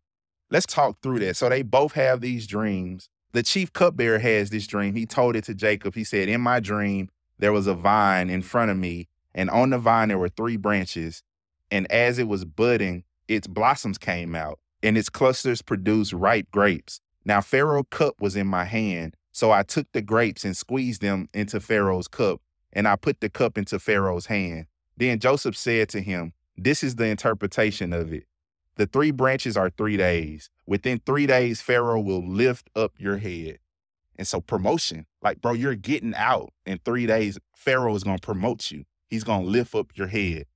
Let's 0.50 0.66
talk 0.66 1.02
through 1.02 1.18
that. 1.20 1.36
So 1.36 1.48
they 1.48 1.62
both 1.62 1.92
have 1.92 2.20
these 2.20 2.46
dreams. 2.46 3.08
The 3.32 3.42
chief 3.42 3.72
cupbearer 3.72 4.20
has 4.20 4.50
this 4.50 4.68
dream. 4.68 4.94
He 4.94 5.04
told 5.04 5.34
it 5.34 5.44
to 5.44 5.54
Jacob. 5.54 5.96
He 5.96 6.04
said, 6.04 6.28
In 6.28 6.40
my 6.40 6.60
dream, 6.60 7.10
there 7.38 7.52
was 7.52 7.66
a 7.66 7.74
vine 7.74 8.30
in 8.30 8.42
front 8.42 8.70
of 8.70 8.76
me, 8.76 9.08
and 9.34 9.50
on 9.50 9.70
the 9.70 9.78
vine 9.78 10.08
there 10.08 10.18
were 10.18 10.28
three 10.28 10.56
branches. 10.56 11.24
And 11.70 11.90
as 11.90 12.18
it 12.18 12.28
was 12.28 12.44
budding, 12.44 13.04
its 13.28 13.46
blossoms 13.46 13.98
came 13.98 14.34
out, 14.34 14.58
and 14.82 14.96
its 14.96 15.08
clusters 15.08 15.62
produced 15.62 16.12
ripe 16.12 16.50
grapes. 16.50 17.00
Now 17.24 17.40
Pharaoh 17.40 17.84
cup 17.84 18.20
was 18.20 18.36
in 18.36 18.46
my 18.46 18.64
hand, 18.64 19.16
so 19.32 19.50
I 19.50 19.62
took 19.62 19.90
the 19.92 20.02
grapes 20.02 20.44
and 20.44 20.56
squeezed 20.56 21.02
them 21.02 21.28
into 21.34 21.60
Pharaoh's 21.60 22.08
cup, 22.08 22.40
and 22.72 22.86
I 22.86 22.96
put 22.96 23.20
the 23.20 23.28
cup 23.28 23.58
into 23.58 23.78
Pharaoh's 23.78 24.26
hand. 24.26 24.66
Then 24.96 25.18
Joseph 25.18 25.56
said 25.56 25.88
to 25.90 26.00
him, 26.00 26.32
This 26.56 26.82
is 26.82 26.96
the 26.96 27.06
interpretation 27.06 27.92
of 27.92 28.12
it. 28.12 28.24
The 28.76 28.86
three 28.86 29.10
branches 29.10 29.56
are 29.56 29.70
three 29.70 29.96
days. 29.96 30.50
Within 30.66 31.00
three 31.04 31.26
days, 31.26 31.60
Pharaoh 31.60 32.00
will 32.00 32.26
lift 32.26 32.70
up 32.76 32.92
your 32.98 33.16
head. 33.16 33.58
And 34.16 34.26
so, 34.26 34.40
promotion, 34.40 35.06
like, 35.22 35.40
bro, 35.40 35.52
you're 35.52 35.74
getting 35.74 36.14
out 36.14 36.52
in 36.64 36.78
three 36.84 37.06
days. 37.06 37.38
Pharaoh 37.54 37.94
is 37.94 38.04
going 38.04 38.18
to 38.18 38.26
promote 38.26 38.70
you, 38.70 38.84
he's 39.08 39.24
going 39.24 39.44
to 39.44 39.50
lift 39.50 39.74
up 39.74 39.92
your 39.94 40.08
head. 40.08 40.46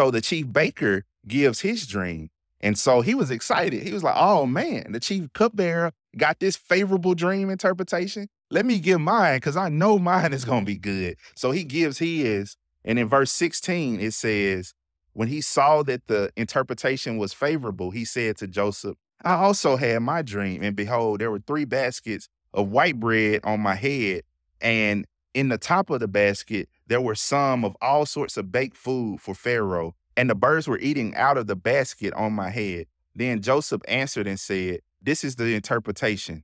So, 0.00 0.10
the 0.10 0.22
chief 0.22 0.50
baker 0.50 1.04
gives 1.28 1.60
his 1.60 1.86
dream. 1.86 2.30
And 2.62 2.78
so 2.78 3.02
he 3.02 3.14
was 3.14 3.30
excited. 3.30 3.82
He 3.82 3.92
was 3.92 4.02
like, 4.02 4.14
oh 4.16 4.46
man, 4.46 4.92
the 4.92 4.98
chief 4.98 5.30
cupbearer 5.34 5.92
got 6.16 6.40
this 6.40 6.56
favorable 6.56 7.14
dream 7.14 7.50
interpretation. 7.50 8.30
Let 8.50 8.64
me 8.64 8.78
give 8.78 8.98
mine 8.98 9.36
because 9.36 9.58
I 9.58 9.68
know 9.68 9.98
mine 9.98 10.32
is 10.32 10.46
going 10.46 10.60
to 10.60 10.66
be 10.66 10.78
good. 10.78 11.16
So 11.34 11.50
he 11.50 11.64
gives 11.64 11.98
his. 11.98 12.56
And 12.82 12.98
in 12.98 13.10
verse 13.10 13.30
16, 13.30 14.00
it 14.00 14.14
says, 14.14 14.72
when 15.12 15.28
he 15.28 15.42
saw 15.42 15.82
that 15.82 16.06
the 16.06 16.30
interpretation 16.34 17.18
was 17.18 17.34
favorable, 17.34 17.90
he 17.90 18.06
said 18.06 18.38
to 18.38 18.46
Joseph, 18.46 18.96
I 19.22 19.34
also 19.34 19.76
had 19.76 20.00
my 20.00 20.22
dream, 20.22 20.62
and 20.62 20.74
behold, 20.74 21.20
there 21.20 21.30
were 21.30 21.40
three 21.40 21.66
baskets 21.66 22.26
of 22.54 22.70
white 22.70 22.98
bread 22.98 23.42
on 23.44 23.60
my 23.60 23.74
head, 23.74 24.22
and 24.62 25.06
in 25.34 25.50
the 25.50 25.58
top 25.58 25.90
of 25.90 26.00
the 26.00 26.08
basket, 26.08 26.70
there 26.90 27.00
were 27.00 27.14
some 27.14 27.64
of 27.64 27.76
all 27.80 28.04
sorts 28.04 28.36
of 28.36 28.50
baked 28.50 28.76
food 28.76 29.20
for 29.20 29.32
Pharaoh, 29.32 29.94
and 30.16 30.28
the 30.28 30.34
birds 30.34 30.66
were 30.66 30.78
eating 30.80 31.14
out 31.14 31.38
of 31.38 31.46
the 31.46 31.54
basket 31.54 32.12
on 32.14 32.32
my 32.32 32.50
head. 32.50 32.86
Then 33.14 33.40
Joseph 33.42 33.80
answered 33.86 34.26
and 34.26 34.40
said, 34.40 34.80
This 35.00 35.22
is 35.22 35.36
the 35.36 35.54
interpretation. 35.54 36.42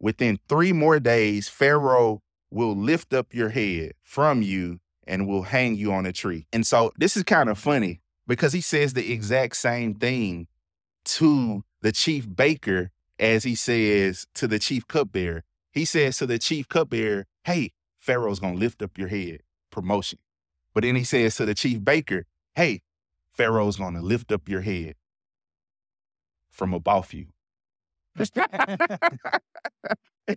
Within 0.00 0.38
three 0.48 0.72
more 0.72 0.98
days, 0.98 1.48
Pharaoh 1.48 2.22
will 2.50 2.74
lift 2.74 3.12
up 3.12 3.34
your 3.34 3.50
head 3.50 3.92
from 4.02 4.40
you 4.40 4.80
and 5.06 5.28
will 5.28 5.42
hang 5.42 5.74
you 5.74 5.92
on 5.92 6.06
a 6.06 6.14
tree. 6.14 6.46
And 6.50 6.66
so 6.66 6.90
this 6.96 7.14
is 7.14 7.24
kind 7.24 7.50
of 7.50 7.58
funny 7.58 8.00
because 8.26 8.54
he 8.54 8.62
says 8.62 8.94
the 8.94 9.12
exact 9.12 9.56
same 9.56 9.94
thing 9.94 10.46
to 11.04 11.62
the 11.82 11.92
chief 11.92 12.26
baker 12.34 12.90
as 13.18 13.44
he 13.44 13.54
says 13.54 14.26
to 14.32 14.48
the 14.48 14.58
chief 14.58 14.88
cupbearer. 14.88 15.44
He 15.72 15.84
says 15.84 16.16
to 16.18 16.26
the 16.26 16.38
chief 16.38 16.70
cupbearer, 16.70 17.26
Hey, 17.44 17.72
Pharaoh's 17.98 18.40
gonna 18.40 18.56
lift 18.56 18.80
up 18.80 18.96
your 18.96 19.08
head, 19.08 19.40
promotion. 19.70 20.18
But 20.74 20.84
then 20.84 20.96
he 20.96 21.04
says 21.04 21.36
to 21.36 21.46
the 21.46 21.54
chief 21.54 21.84
baker, 21.84 22.24
Hey, 22.54 22.82
Pharaoh's 23.32 23.76
gonna 23.76 24.02
lift 24.02 24.32
up 24.32 24.48
your 24.48 24.62
head 24.62 24.94
from 26.50 26.74
above 26.74 27.12
you. 27.12 27.26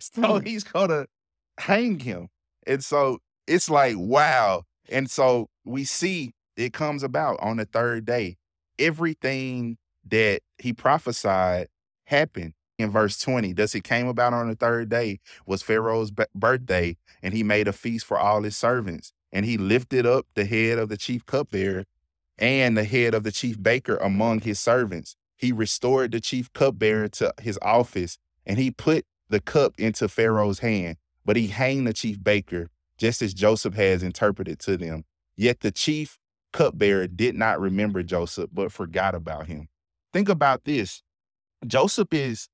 so 0.02 0.40
he's 0.40 0.64
gonna 0.64 1.06
hang 1.58 2.00
him. 2.00 2.30
And 2.68 2.84
so 2.84 3.20
it's 3.48 3.70
like, 3.70 3.96
wow. 3.98 4.64
And 4.90 5.10
so 5.10 5.50
we 5.66 5.84
see 5.84 6.34
it 6.58 6.74
comes 6.74 7.04
about 7.04 7.40
on 7.42 7.58
the 7.58 7.66
third 7.66 8.06
day. 8.06 8.38
Everything 8.78 9.78
that 10.10 10.42
he 10.58 10.74
prophesied 10.74 11.68
happened 12.06 12.54
in 12.78 12.90
verse 12.90 13.20
20. 13.20 13.54
Thus 13.54 13.76
it 13.76 13.84
came 13.84 14.08
about 14.08 14.34
on 14.34 14.50
the 14.50 14.56
third 14.56 14.90
day 14.90 15.20
was 15.46 15.62
Pharaoh's 15.62 16.12
b- 16.12 16.26
birthday, 16.34 16.98
and 17.22 17.34
he 17.34 17.44
made 17.44 17.68
a 17.68 17.74
feast 17.74 18.06
for 18.06 18.18
all 18.18 18.44
his 18.44 18.58
servants. 18.58 19.14
And 19.32 19.46
he 19.46 19.58
lifted 19.58 20.06
up 20.06 20.26
the 20.36 20.46
head 20.46 20.78
of 20.78 20.90
the 20.90 20.98
chief 20.98 21.26
cupbearer 21.26 21.86
and 22.38 22.78
the 22.78 22.84
head 22.84 23.14
of 23.14 23.24
the 23.24 23.32
chief 23.32 23.62
baker 23.62 23.98
among 23.98 24.42
his 24.42 24.60
servants. 24.60 25.16
He 25.38 25.52
restored 25.52 26.12
the 26.12 26.20
chief 26.20 26.52
cupbearer 26.54 27.08
to 27.10 27.34
his 27.42 27.58
office, 27.62 28.18
and 28.46 28.58
he 28.60 28.72
put 28.72 29.06
the 29.30 29.40
cup 29.40 29.74
into 29.78 30.08
Pharaoh's 30.08 30.60
hand, 30.60 30.98
but 31.26 31.36
he 31.36 31.48
hanged 31.48 31.88
the 31.88 31.94
chief 31.94 32.22
baker 32.22 32.70
just 32.98 33.22
as 33.22 33.34
Joseph 33.34 33.74
has 33.74 34.04
interpreted 34.04 34.60
to 34.60 34.78
them. 34.78 35.06
Yet 35.36 35.62
the 35.62 35.72
chief 35.72 36.20
cupbearer 36.54 37.08
did 37.08 37.36
not 37.36 37.60
remember 37.60 38.04
Joseph, 38.04 38.50
but 38.54 38.72
forgot 38.72 39.16
about 39.16 39.48
him. 39.48 39.70
Think 40.14 40.30
about 40.30 40.66
this. 40.66 41.02
Joseph 41.66 42.10
is, 42.12 42.48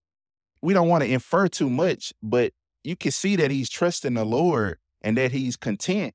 we 0.62 0.74
don't 0.74 0.88
want 0.88 1.04
to 1.04 1.12
infer 1.12 1.48
too 1.48 1.70
much, 1.70 2.14
but 2.22 2.54
you 2.84 2.96
can 2.96 3.12
see 3.12 3.36
that 3.36 3.52
he's 3.52 3.70
trusting 3.70 4.14
the 4.14 4.24
Lord 4.24 4.78
and 5.02 5.18
that 5.18 5.32
he's 5.32 5.58
content, 5.58 6.14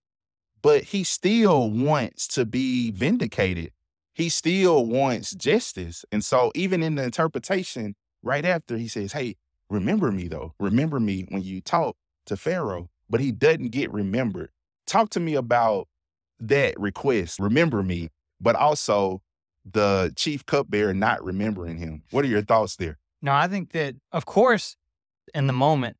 but 0.63 0.85
he 0.85 1.05
still 1.05 1.71
wants 1.71 2.27
to 2.29 2.45
be 2.45 2.91
vindicated. 2.91 3.73
He 4.15 4.29
still 4.29 4.87
wants 4.87 5.33
justice. 5.33 6.05
And 6.13 6.25
so, 6.25 6.53
even 6.55 6.83
in 6.83 6.95
the 6.95 7.03
interpretation, 7.03 7.95
right 8.23 8.45
after 8.45 8.77
he 8.77 8.89
says, 8.89 9.13
Hey, 9.13 9.37
remember 9.69 10.13
me 10.13 10.29
though, 10.29 10.55
remember 10.59 11.01
me 11.01 11.27
when 11.29 11.43
you 11.43 11.61
talk 11.61 11.97
to 12.27 12.37
Pharaoh 12.37 12.89
but 13.13 13.21
he 13.21 13.31
doesn't 13.31 13.69
get 13.69 13.93
remembered. 13.93 14.49
Talk 14.87 15.11
to 15.11 15.21
me 15.21 15.35
about 15.35 15.87
that 16.41 16.81
request, 16.81 17.39
remember 17.39 17.83
me, 17.83 18.09
but 18.41 18.57
also 18.57 19.23
the 19.71 20.13
chief 20.17 20.47
cupbearer 20.47 20.95
not 20.95 21.23
remembering 21.23 21.77
him. 21.77 22.03
What 22.11 22.25
are 22.25 22.29
your 22.29 22.43
thoughts 22.43 22.77
there? 22.77 22.99
No, 23.21 23.33
I 23.33 23.49
think 23.49 23.73
that, 23.73 23.97
of 24.13 24.25
course, 24.25 24.77
in 25.35 25.47
the 25.47 25.53
moment, 25.53 25.99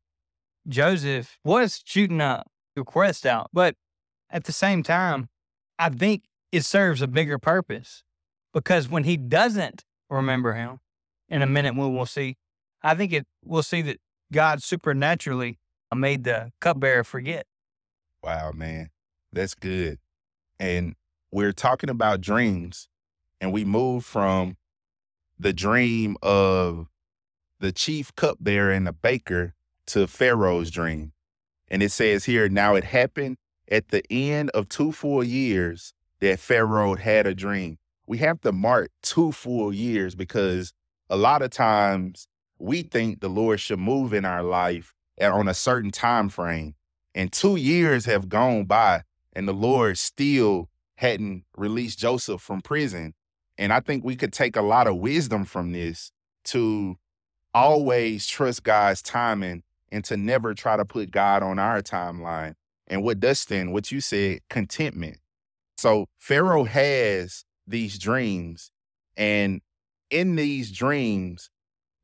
Joseph 0.67 1.39
was 1.45 1.83
shooting 1.85 2.23
a 2.23 2.45
request 2.77 3.27
out, 3.27 3.51
but 3.53 3.77
at 4.33 4.45
the 4.45 4.53
same 4.53 4.83
time, 4.83 5.29
I 5.79 5.91
think 5.91 6.25
it 6.51 6.65
serves 6.65 7.03
a 7.03 7.07
bigger 7.07 7.39
purpose 7.39 8.03
because 8.53 8.89
when 8.89 9.05
he 9.05 9.17
doesn't 9.17 9.85
remember 10.11 10.55
him, 10.55 10.81
in 11.29 11.43
a 11.43 11.47
minute 11.47 11.75
we 11.75 11.87
will 11.87 12.07
see, 12.07 12.37
I 12.83 12.95
think 12.95 13.13
it 13.13 13.27
we'll 13.45 13.63
see 13.63 13.83
that 13.83 14.01
God 14.33 14.63
supernaturally 14.63 15.59
made 15.95 16.25
the 16.25 16.53
cupbearer 16.61 17.05
forget. 17.05 17.47
Wow, 18.23 18.53
man. 18.53 18.91
That's 19.33 19.55
good. 19.55 19.99
And 20.59 20.95
we're 21.31 21.53
talking 21.53 21.91
about 21.91 22.21
dreams, 22.21 22.89
and 23.41 23.53
we 23.53 23.65
move 23.65 24.05
from 24.05 24.57
the 25.39 25.53
dream 25.53 26.17
of 26.23 26.89
the 27.61 27.73
chief 27.73 28.15
cupbearer 28.15 28.71
and 28.71 28.87
the 28.87 28.93
baker 28.93 29.55
to 29.89 30.07
Pharaoh's 30.07 30.71
dream. 30.71 31.13
And 31.69 31.83
it 31.83 31.91
says 31.91 32.25
here, 32.25 32.49
now 32.49 32.75
it 32.75 32.85
happened 32.85 33.39
at 33.73 33.89
the 33.89 34.05
end 34.11 34.51
of 34.51 34.69
two 34.69 34.93
full 34.93 35.25
years 35.25 35.95
that 36.21 36.39
Pharaoh 36.39 36.95
had 36.95 37.27
a 37.27 37.35
dream. 37.35 37.79
We 38.07 38.19
have 38.19 38.41
to 38.43 38.53
mark 38.53 38.91
two 39.03 39.33
full 39.33 39.73
years 39.73 40.15
because 40.15 40.75
a 41.09 41.17
lot 41.17 41.41
of 41.41 41.51
times 41.51 42.29
we 42.59 42.83
think 42.83 43.21
the 43.21 43.31
Lord 43.31 43.59
should 43.59 43.79
move 43.79 44.13
in 44.13 44.27
our 44.27 44.43
life 44.43 44.93
on 45.21 45.49
a 45.49 45.55
certain 45.55 45.91
time 45.91 46.29
frame. 46.29 46.75
And 47.15 47.33
two 47.33 47.57
years 47.57 48.05
have 48.05 48.29
gone 48.29 48.65
by, 48.65 49.03
and 49.33 49.49
the 49.49 49.55
Lord 49.55 49.99
still 49.99 50.69
hadn't 50.97 51.45
released 51.57 51.99
Joseph 51.99 52.43
from 52.43 52.61
prison. 52.61 53.15
And 53.57 53.73
I 53.73 53.81
think 53.81 54.05
we 54.05 54.17
could 54.17 54.33
take 54.33 54.57
a 54.57 54.63
lot 54.63 54.87
of 54.87 54.97
wisdom 54.97 55.45
from 55.45 55.73
this 55.73 56.13
to 56.45 56.97
always 57.55 58.27
trust 58.27 58.65
God's 58.65 59.03
timing 59.03 59.63
and 59.91 60.05
to 60.05 60.17
never 60.17 60.55
try 60.55 60.77
to 60.77 60.85
put 60.85 61.11
God 61.11 61.43
on 61.43 61.59
our 61.59 61.81
timeline. 61.81 62.55
And 62.89 63.03
what 63.03 63.21
Dustin, 63.21 63.73
what 63.73 63.91
you 63.91 64.01
said, 64.01 64.41
contentment. 64.51 65.19
So 65.77 66.07
Pharaoh 66.19 66.65
has 66.65 67.45
these 67.67 67.99
dreams, 67.99 68.71
and 69.17 69.61
in 70.11 70.37
these 70.37 70.71
dreams, 70.71 71.51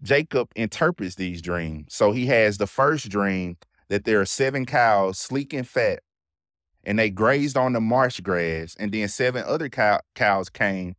Jacob 0.02 0.48
interprets 0.54 1.16
these 1.16 1.42
dreams. 1.42 1.94
So 1.94 2.12
he 2.12 2.26
has 2.26 2.58
the 2.58 2.66
first 2.66 3.08
dream 3.08 3.56
that 3.88 4.04
there 4.04 4.20
are 4.20 4.26
seven 4.26 4.66
cows, 4.66 5.18
sleek 5.18 5.52
and 5.52 5.66
fat, 5.66 6.00
and 6.84 6.98
they 6.98 7.10
grazed 7.10 7.56
on 7.56 7.72
the 7.72 7.80
marsh 7.80 8.20
grass. 8.20 8.76
And 8.78 8.92
then 8.92 9.08
seven 9.08 9.44
other 9.46 9.68
cow- 9.68 10.00
cows 10.14 10.48
came, 10.48 10.94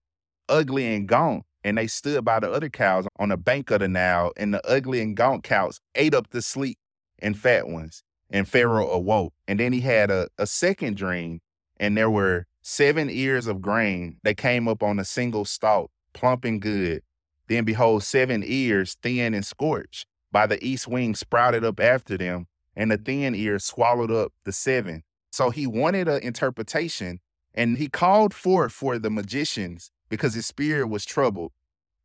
ugly 0.48 0.94
and 0.94 1.08
gaunt, 1.08 1.46
and 1.64 1.78
they 1.78 1.88
stood 1.88 2.24
by 2.26 2.40
the 2.40 2.52
other 2.52 2.70
cows 2.70 3.06
on 3.18 3.30
the 3.30 3.38
bank 3.38 3.72
of 3.72 3.80
the 3.80 3.88
Nile. 3.88 4.34
And 4.38 4.54
the 4.54 4.66
ugly 4.68 5.02
and 5.02 5.16
gaunt 5.16 5.44
cows 5.44 5.80
ate 5.96 6.14
up 6.14 6.30
the 6.32 6.42
sleek 6.42 6.78
and 7.20 7.38
fat 7.38 7.68
ones. 7.68 8.04
And 8.30 8.48
Pharaoh 8.48 8.90
awoke. 8.90 9.34
And 9.48 9.60
then 9.60 9.74
he 9.74 9.82
had 9.82 10.12
a, 10.12 10.30
a 10.38 10.46
second 10.46 10.98
dream, 10.98 11.42
and 11.78 11.98
there 11.98 12.10
were 12.10 12.46
seven 12.62 13.10
ears 13.10 13.48
of 13.48 13.62
grain 13.62 14.18
that 14.24 14.38
came 14.38 14.68
up 14.68 14.84
on 14.84 15.00
a 15.00 15.06
single 15.06 15.46
stalk, 15.46 15.90
plump 16.14 16.46
and 16.46 16.62
good. 16.62 17.02
Then 17.48 17.66
behold, 17.66 18.04
seven 18.04 18.44
ears, 18.46 18.96
thin 19.02 19.34
and 19.34 19.46
scorched, 19.46 20.06
by 20.32 20.46
the 20.46 20.64
east 20.64 20.88
wing 20.88 21.16
sprouted 21.16 21.64
up 21.64 21.80
after 21.80 22.18
them, 22.18 22.46
and 22.76 22.92
the 22.92 22.98
thin 22.98 23.34
ears 23.34 23.66
swallowed 23.66 24.12
up 24.12 24.32
the 24.44 24.52
seven. 24.52 25.04
So 25.32 25.50
he 25.50 25.66
wanted 25.66 26.08
an 26.08 26.22
interpretation, 26.22 27.20
and 27.56 27.78
he 27.78 27.88
called 27.88 28.34
forth 28.34 28.72
for 28.72 29.00
the 29.00 29.10
magicians 29.10 29.92
because 30.10 30.36
his 30.36 30.46
spirit 30.46 30.88
was 30.88 31.06
troubled, 31.06 31.52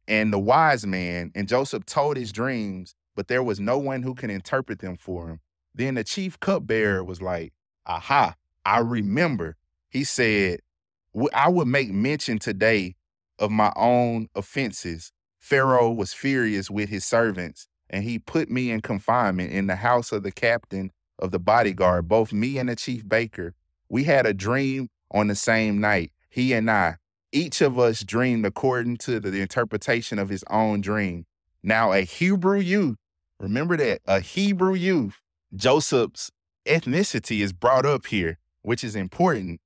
and 0.08 0.32
the 0.32 0.38
wise 0.38 0.86
man. 0.86 1.32
And 1.34 1.48
Joseph 1.48 1.84
told 1.84 2.16
his 2.16 2.32
dreams, 2.32 2.94
but 3.14 3.28
there 3.28 3.42
was 3.42 3.60
no 3.60 3.78
one 3.78 4.02
who 4.02 4.14
can 4.14 4.30
interpret 4.30 4.78
them 4.78 4.96
for 4.96 5.28
him. 5.28 5.40
Then 5.74 5.94
the 5.94 6.04
chief 6.04 6.38
cupbearer 6.40 7.02
was 7.02 7.20
like, 7.20 7.52
Aha, 7.86 8.34
I 8.64 8.78
remember. 8.78 9.56
He 9.88 10.04
said, 10.04 10.60
I 11.32 11.48
would 11.48 11.68
make 11.68 11.90
mention 11.90 12.38
today 12.38 12.96
of 13.38 13.50
my 13.50 13.72
own 13.76 14.28
offenses. 14.34 15.12
Pharaoh 15.38 15.90
was 15.90 16.12
furious 16.12 16.70
with 16.70 16.88
his 16.88 17.04
servants, 17.04 17.68
and 17.90 18.02
he 18.04 18.18
put 18.18 18.50
me 18.50 18.70
in 18.70 18.80
confinement 18.80 19.52
in 19.52 19.66
the 19.66 19.76
house 19.76 20.10
of 20.12 20.22
the 20.22 20.32
captain 20.32 20.90
of 21.18 21.30
the 21.30 21.38
bodyguard, 21.38 22.08
both 22.08 22.32
me 22.32 22.58
and 22.58 22.68
the 22.68 22.76
chief 22.76 23.06
baker. 23.06 23.54
We 23.88 24.04
had 24.04 24.26
a 24.26 24.34
dream 24.34 24.88
on 25.10 25.28
the 25.28 25.34
same 25.34 25.80
night, 25.80 26.12
he 26.28 26.52
and 26.52 26.70
I. 26.70 26.96
Each 27.30 27.60
of 27.60 27.78
us 27.78 28.02
dreamed 28.02 28.46
according 28.46 28.96
to 28.98 29.20
the 29.20 29.40
interpretation 29.40 30.18
of 30.18 30.28
his 30.28 30.44
own 30.50 30.80
dream. 30.80 31.26
Now, 31.62 31.92
a 31.92 32.02
Hebrew 32.02 32.60
youth, 32.60 32.96
remember 33.38 33.76
that, 33.76 34.00
a 34.06 34.20
Hebrew 34.20 34.74
youth, 34.74 35.20
Joseph's 35.54 36.32
ethnicity 36.66 37.40
is 37.40 37.52
brought 37.52 37.86
up 37.86 38.06
here, 38.06 38.38
which 38.62 38.82
is 38.82 38.96
important, 38.96 39.60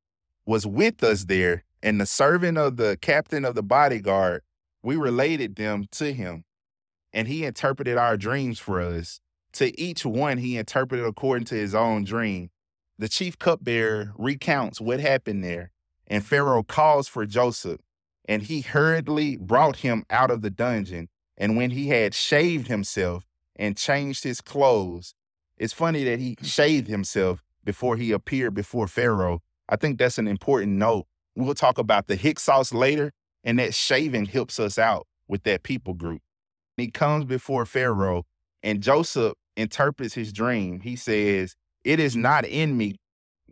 was 0.44 0.66
with 0.66 1.02
us 1.02 1.24
there, 1.24 1.64
and 1.82 2.00
the 2.00 2.06
servant 2.06 2.58
of 2.58 2.76
the 2.76 2.98
captain 3.00 3.44
of 3.44 3.54
the 3.54 3.62
bodyguard, 3.62 4.42
we 4.82 4.96
related 4.96 5.56
them 5.56 5.86
to 5.92 6.12
him, 6.12 6.44
and 7.12 7.28
he 7.28 7.44
interpreted 7.44 7.96
our 7.96 8.16
dreams 8.16 8.58
for 8.58 8.80
us. 8.80 9.20
To 9.54 9.78
each 9.80 10.04
one, 10.04 10.38
he 10.38 10.58
interpreted 10.58 11.06
according 11.06 11.46
to 11.46 11.54
his 11.54 11.74
own 11.74 12.04
dream. 12.04 12.50
The 12.98 13.08
chief 13.08 13.38
cupbearer 13.38 14.12
recounts 14.18 14.80
what 14.80 15.00
happened 15.00 15.42
there, 15.42 15.70
and 16.06 16.24
Pharaoh 16.24 16.62
calls 16.62 17.08
for 17.08 17.24
Joseph, 17.24 17.80
and 18.26 18.42
he 18.42 18.60
hurriedly 18.60 19.36
brought 19.36 19.76
him 19.76 20.04
out 20.10 20.30
of 20.30 20.42
the 20.42 20.50
dungeon. 20.50 21.08
And 21.36 21.56
when 21.56 21.70
he 21.70 21.88
had 21.88 22.14
shaved 22.14 22.66
himself 22.66 23.24
and 23.56 23.76
changed 23.76 24.24
his 24.24 24.40
clothes, 24.40 25.14
it's 25.58 25.72
funny 25.72 26.04
that 26.04 26.18
he 26.18 26.36
shaved 26.42 26.88
himself 26.88 27.42
before 27.64 27.96
he 27.96 28.12
appeared 28.12 28.54
before 28.54 28.86
Pharaoh. 28.86 29.42
I 29.68 29.76
think 29.76 29.98
that's 29.98 30.18
an 30.18 30.28
important 30.28 30.72
note. 30.72 31.06
We'll 31.36 31.54
talk 31.54 31.78
about 31.78 32.06
the 32.06 32.16
Hyksos 32.16 32.72
later, 32.72 33.12
and 33.44 33.58
that 33.58 33.74
shaving 33.74 34.26
helps 34.26 34.58
us 34.58 34.78
out 34.78 35.06
with 35.28 35.42
that 35.44 35.62
people 35.62 35.94
group. 35.94 36.22
He 36.76 36.90
comes 36.90 37.24
before 37.24 37.66
Pharaoh, 37.66 38.24
and 38.62 38.80
Joseph 38.80 39.34
interprets 39.56 40.14
his 40.14 40.32
dream. 40.32 40.80
He 40.80 40.96
says, 40.96 41.56
It 41.84 42.00
is 42.00 42.16
not 42.16 42.44
in 42.44 42.76
me. 42.76 42.96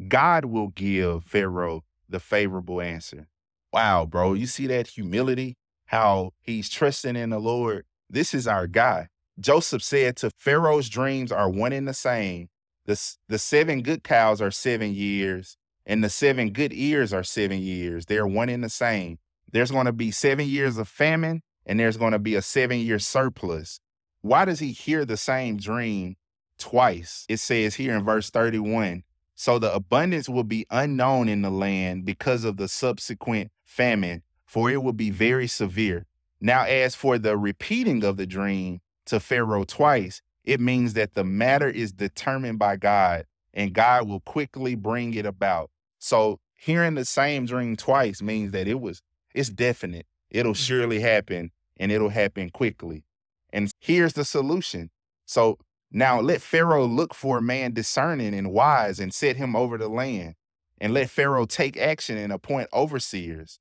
God 0.09 0.47
will 0.47 0.69
give 0.69 1.25
Pharaoh 1.25 1.85
the 2.09 2.21
favorable 2.21 2.81
answer. 2.81 3.29
Wow, 3.73 4.07
bro. 4.07 4.35
You 4.35 4.47
see 4.47 4.67
that 4.69 4.87
humility? 4.89 5.57
How 5.87 6.33
he's 6.43 6.69
trusting 6.69 7.17
in 7.17 7.31
the 7.31 7.39
Lord. 7.39 7.85
This 8.09 8.35
is 8.35 8.47
our 8.47 8.67
guy. 8.67 9.09
Joseph 9.39 9.83
said 9.83 10.17
to 10.17 10.31
Pharaoh's 10.39 10.89
dreams 10.89 11.31
are 11.31 11.51
one 11.51 11.73
and 11.73 11.87
the 11.87 11.95
same. 11.95 12.49
The, 12.87 13.01
the 13.29 13.39
seven 13.39 13.83
good 13.83 14.05
cows 14.05 14.41
are 14.41 14.51
seven 14.51 14.95
years, 14.95 15.57
and 15.85 16.03
the 16.03 16.09
seven 16.09 16.53
good 16.53 16.73
ears 16.73 17.13
are 17.13 17.25
seven 17.25 17.61
years. 17.61 18.07
They're 18.07 18.27
one 18.27 18.49
and 18.49 18.63
the 18.63 18.69
same. 18.69 19.19
There's 19.51 19.71
going 19.71 19.87
to 19.87 19.93
be 19.93 20.11
seven 20.11 20.47
years 20.47 20.79
of 20.79 20.89
famine, 20.89 21.43
and 21.65 21.81
there's 21.81 21.97
going 21.97 22.13
to 22.13 22.19
be 22.19 22.35
a 22.35 22.43
seven 22.43 22.79
year 22.79 22.99
surplus. 22.99 23.81
Why 24.23 24.45
does 24.45 24.61
he 24.61 24.73
hear 24.73 25.05
the 25.05 25.17
same 25.17 25.57
dream 25.57 26.17
twice? 26.59 27.27
It 27.29 27.39
says 27.39 27.75
here 27.75 27.97
in 27.97 28.05
verse 28.05 28.31
31 28.31 29.05
so 29.39 29.59
the 29.59 29.73
abundance 29.73 30.31
will 30.31 30.45
be 30.45 30.67
unknown 30.71 31.29
in 31.29 31.43
the 31.43 31.51
land 31.51 32.07
because 32.07 32.43
of 32.45 32.57
the 32.57 32.69
subsequent 32.69 33.53
famine, 33.65 34.23
for 34.47 34.71
it 34.71 34.83
will 34.83 34.95
be 34.95 35.11
very 35.11 35.47
severe. 35.47 36.07
Now, 36.41 36.65
as 36.65 36.95
for 36.95 37.19
the 37.19 37.37
repeating 37.37 38.03
of 38.03 38.17
the 38.17 38.27
dream 38.27 38.81
to 39.07 39.21
Pharaoh 39.21 39.65
twice, 39.65 40.23
it 40.45 40.61
means 40.61 40.95
that 40.95 41.15
the 41.15 41.25
matter 41.25 41.69
is 41.69 41.93
determined 41.93 42.59
by 42.59 42.77
God 42.77 43.25
and 43.53 43.73
God 43.73 44.09
will 44.09 44.21
quickly 44.21 44.75
bring 44.75 45.15
it 45.15 45.27
about. 45.27 45.71
So 45.99 46.41
hearing 46.55 46.95
the 46.95 47.05
same 47.05 47.47
dream 47.47 47.77
twice 47.77 48.23
means 48.23 48.53
that 48.53 48.69
it 48.69 48.81
was 48.81 49.03
it's 49.35 49.51
definite. 49.51 50.07
It'll 50.31 50.55
surely 50.55 51.01
happen 51.01 51.51
and 51.77 51.93
it'll 51.93 52.09
happen 52.09 52.51
quickly. 52.51 53.05
And 53.53 53.71
here's 53.81 54.15
the 54.15 54.25
solution. 54.25 54.91
So 55.27 55.59
now 55.91 56.21
let 56.21 56.43
Pharaoh 56.43 56.87
look 56.87 57.15
for 57.15 57.39
a 57.39 57.43
man 57.43 57.73
discerning 57.73 58.35
and 58.35 58.53
wise 58.53 58.99
and 58.99 59.13
set 59.13 59.37
him 59.37 59.55
over 59.55 59.79
the 59.79 59.89
land. 59.89 60.35
And 60.79 60.93
let 60.93 61.11
Pharaoh 61.11 61.47
take 61.47 61.77
action 61.77 62.19
and 62.19 62.33
appoint 62.33 62.69
overseers. 62.73 63.59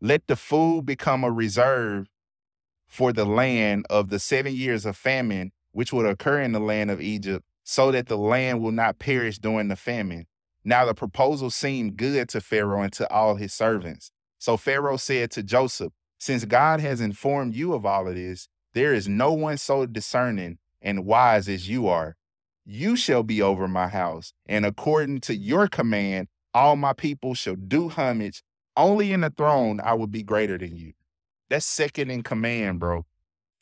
Let 0.00 0.26
the 0.26 0.36
food 0.36 0.84
become 0.84 1.24
a 1.24 1.30
reserve 1.30 2.08
for 2.88 3.12
the 3.12 3.24
land 3.24 3.86
of 3.90 4.08
the 4.08 4.18
seven 4.18 4.54
years 4.54 4.84
of 4.84 4.96
famine, 4.96 5.52
which 5.72 5.92
would 5.92 6.06
occur 6.06 6.40
in 6.40 6.52
the 6.52 6.60
land 6.60 6.90
of 6.90 7.00
Egypt, 7.00 7.44
so 7.62 7.92
that 7.92 8.08
the 8.08 8.16
land 8.16 8.60
will 8.60 8.72
not 8.72 8.98
perish 8.98 9.38
during 9.38 9.68
the 9.68 9.76
famine. 9.76 10.26
Now 10.64 10.84
the 10.84 10.94
proposal 10.94 11.50
seemed 11.50 11.96
good 11.96 12.28
to 12.30 12.40
Pharaoh 12.40 12.82
and 12.82 12.92
to 12.94 13.10
all 13.12 13.36
his 13.36 13.52
servants. 13.52 14.10
So 14.38 14.56
Pharaoh 14.56 14.96
said 14.96 15.30
to 15.32 15.42
Joseph, 15.42 15.92
Since 16.18 16.46
God 16.46 16.80
has 16.80 17.00
informed 17.00 17.54
you 17.54 17.74
of 17.74 17.84
all 17.84 18.08
of 18.08 18.14
this, 18.14 18.48
there 18.72 18.94
is 18.94 19.08
no 19.08 19.32
one 19.32 19.58
so 19.58 19.86
discerning 19.86 20.58
and 20.80 21.04
wise 21.04 21.48
as 21.48 21.68
you 21.68 21.88
are. 21.88 22.16
You 22.64 22.96
shall 22.96 23.22
be 23.22 23.40
over 23.40 23.66
my 23.66 23.88
house, 23.88 24.32
and 24.46 24.66
according 24.66 25.20
to 25.22 25.34
your 25.34 25.68
command, 25.68 26.28
all 26.52 26.76
my 26.76 26.92
people 26.92 27.34
shall 27.34 27.56
do 27.56 27.88
homage. 27.88 28.42
Only 28.76 29.12
in 29.12 29.22
the 29.22 29.30
throne 29.30 29.80
I 29.82 29.94
will 29.94 30.06
be 30.06 30.22
greater 30.22 30.58
than 30.58 30.76
you. 30.76 30.92
That's 31.50 31.66
second 31.66 32.10
in 32.10 32.22
command, 32.22 32.80
bro. 32.80 33.06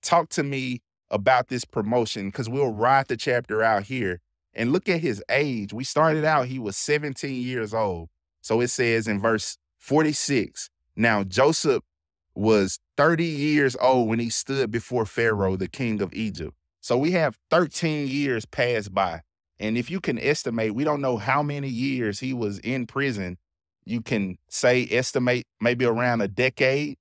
Talk 0.02 0.28
to 0.30 0.42
me 0.42 0.82
about 1.10 1.48
this 1.48 1.64
promotion 1.64 2.28
because 2.28 2.48
we'll 2.48 2.72
ride 2.72 3.08
the 3.08 3.16
chapter 3.16 3.62
out 3.62 3.84
here 3.84 4.20
and 4.54 4.72
look 4.72 4.88
at 4.88 5.00
his 5.00 5.22
age. 5.28 5.72
We 5.72 5.84
started 5.84 6.24
out, 6.24 6.46
he 6.46 6.58
was 6.58 6.76
17 6.76 7.42
years 7.42 7.72
old. 7.72 8.08
So 8.40 8.60
it 8.60 8.68
says 8.68 9.06
in 9.06 9.20
verse 9.20 9.58
46 9.78 10.70
Now 10.96 11.24
Joseph 11.24 11.82
was 12.34 12.78
30 12.96 13.24
years 13.24 13.76
old 13.80 14.08
when 14.08 14.18
he 14.18 14.30
stood 14.30 14.70
before 14.70 15.06
Pharaoh, 15.06 15.56
the 15.56 15.68
king 15.68 16.02
of 16.02 16.12
Egypt. 16.12 16.54
So 16.80 16.96
we 16.96 17.12
have 17.12 17.38
13 17.50 18.08
years 18.08 18.44
passed 18.46 18.94
by. 18.94 19.22
And 19.58 19.78
if 19.78 19.90
you 19.90 20.00
can 20.00 20.18
estimate, 20.18 20.74
we 20.74 20.84
don't 20.84 21.00
know 21.00 21.16
how 21.16 21.42
many 21.42 21.68
years 21.68 22.20
he 22.20 22.32
was 22.32 22.58
in 22.60 22.86
prison. 22.86 23.38
You 23.84 24.02
can 24.02 24.36
say, 24.48 24.86
estimate 24.90 25.46
maybe 25.60 25.84
around 25.84 26.20
a 26.20 26.28
decade. 26.28 26.98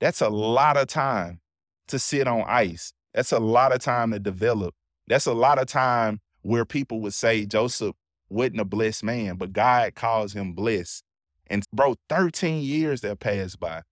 That's 0.00 0.20
a 0.20 0.28
lot 0.28 0.76
of 0.76 0.88
time 0.88 1.40
to 1.88 1.98
sit 1.98 2.28
on 2.28 2.44
ice. 2.46 2.92
That's 3.14 3.32
a 3.32 3.38
lot 3.38 3.72
of 3.72 3.80
time 3.80 4.10
to 4.12 4.18
develop. 4.18 4.74
That's 5.06 5.26
a 5.26 5.32
lot 5.32 5.58
of 5.58 5.66
time 5.66 6.20
where 6.42 6.64
people 6.64 7.00
would 7.00 7.14
say 7.14 7.46
Joseph 7.46 7.94
wasn't 8.28 8.60
a 8.60 8.64
blessed 8.64 9.04
man, 9.04 9.36
but 9.36 9.52
God 9.52 9.94
calls 9.94 10.32
him 10.32 10.52
blessed. 10.52 11.02
And 11.48 11.64
bro, 11.72 11.94
13 12.08 12.62
years 12.62 13.00
that 13.02 13.20
passed 13.20 13.60
by. 13.60 13.82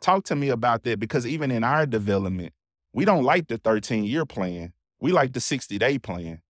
Talk 0.00 0.24
to 0.24 0.36
me 0.36 0.48
about 0.48 0.84
that 0.84 1.00
because 1.00 1.26
even 1.26 1.50
in 1.50 1.64
our 1.64 1.86
development, 1.86 2.52
we 2.92 3.04
don't 3.04 3.24
like 3.24 3.48
the 3.48 3.58
13 3.58 4.04
year 4.04 4.24
plan. 4.24 4.72
We 5.00 5.12
like 5.12 5.32
the 5.32 5.40
60 5.40 5.76
day 5.78 5.98
plan. 5.98 6.40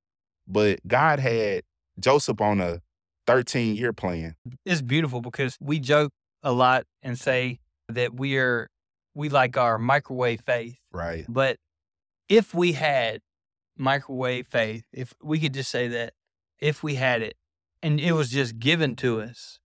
But 0.47 0.81
God 0.87 1.19
had 1.19 1.63
Joseph 1.99 2.41
on 2.41 2.61
a 2.61 2.81
13 3.27 3.77
year 3.77 3.93
plan. 3.93 4.37
It's 4.65 4.83
beautiful 4.83 5.21
because 5.21 5.57
we 5.61 5.81
joke 5.81 6.13
a 6.43 6.53
lot 6.53 6.85
and 7.03 7.19
say 7.19 7.61
that 7.89 8.15
we 8.15 8.37
are 8.37 8.69
we 9.15 9.29
like 9.29 9.57
our 9.57 9.79
microwave 9.79 10.41
faith. 10.41 10.79
Right. 10.93 11.25
But 11.29 11.59
if 12.29 12.55
we 12.55 12.73
had 12.73 13.21
microwave 13.77 14.47
faith, 14.47 14.85
if 14.93 15.15
we 15.23 15.39
could 15.39 15.55
just 15.55 15.71
say 15.71 15.89
that, 15.89 16.15
if 16.61 16.83
we 16.83 16.95
had 16.95 17.23
it 17.23 17.37
and 17.83 18.01
it 18.01 18.13
was 18.13 18.31
just 18.31 18.59
given 18.59 18.97
to 18.97 19.21
us, 19.21 19.59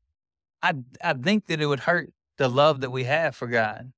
I 0.62 0.74
I 1.04 1.14
think 1.14 1.48
that 1.48 1.62
it 1.62 1.66
would 1.66 1.82
hurt 1.82 2.12
the 2.38 2.50
love 2.50 2.82
that 2.82 2.92
we 2.92 3.04
have 3.06 3.36
for 3.36 3.48
God 3.48 3.92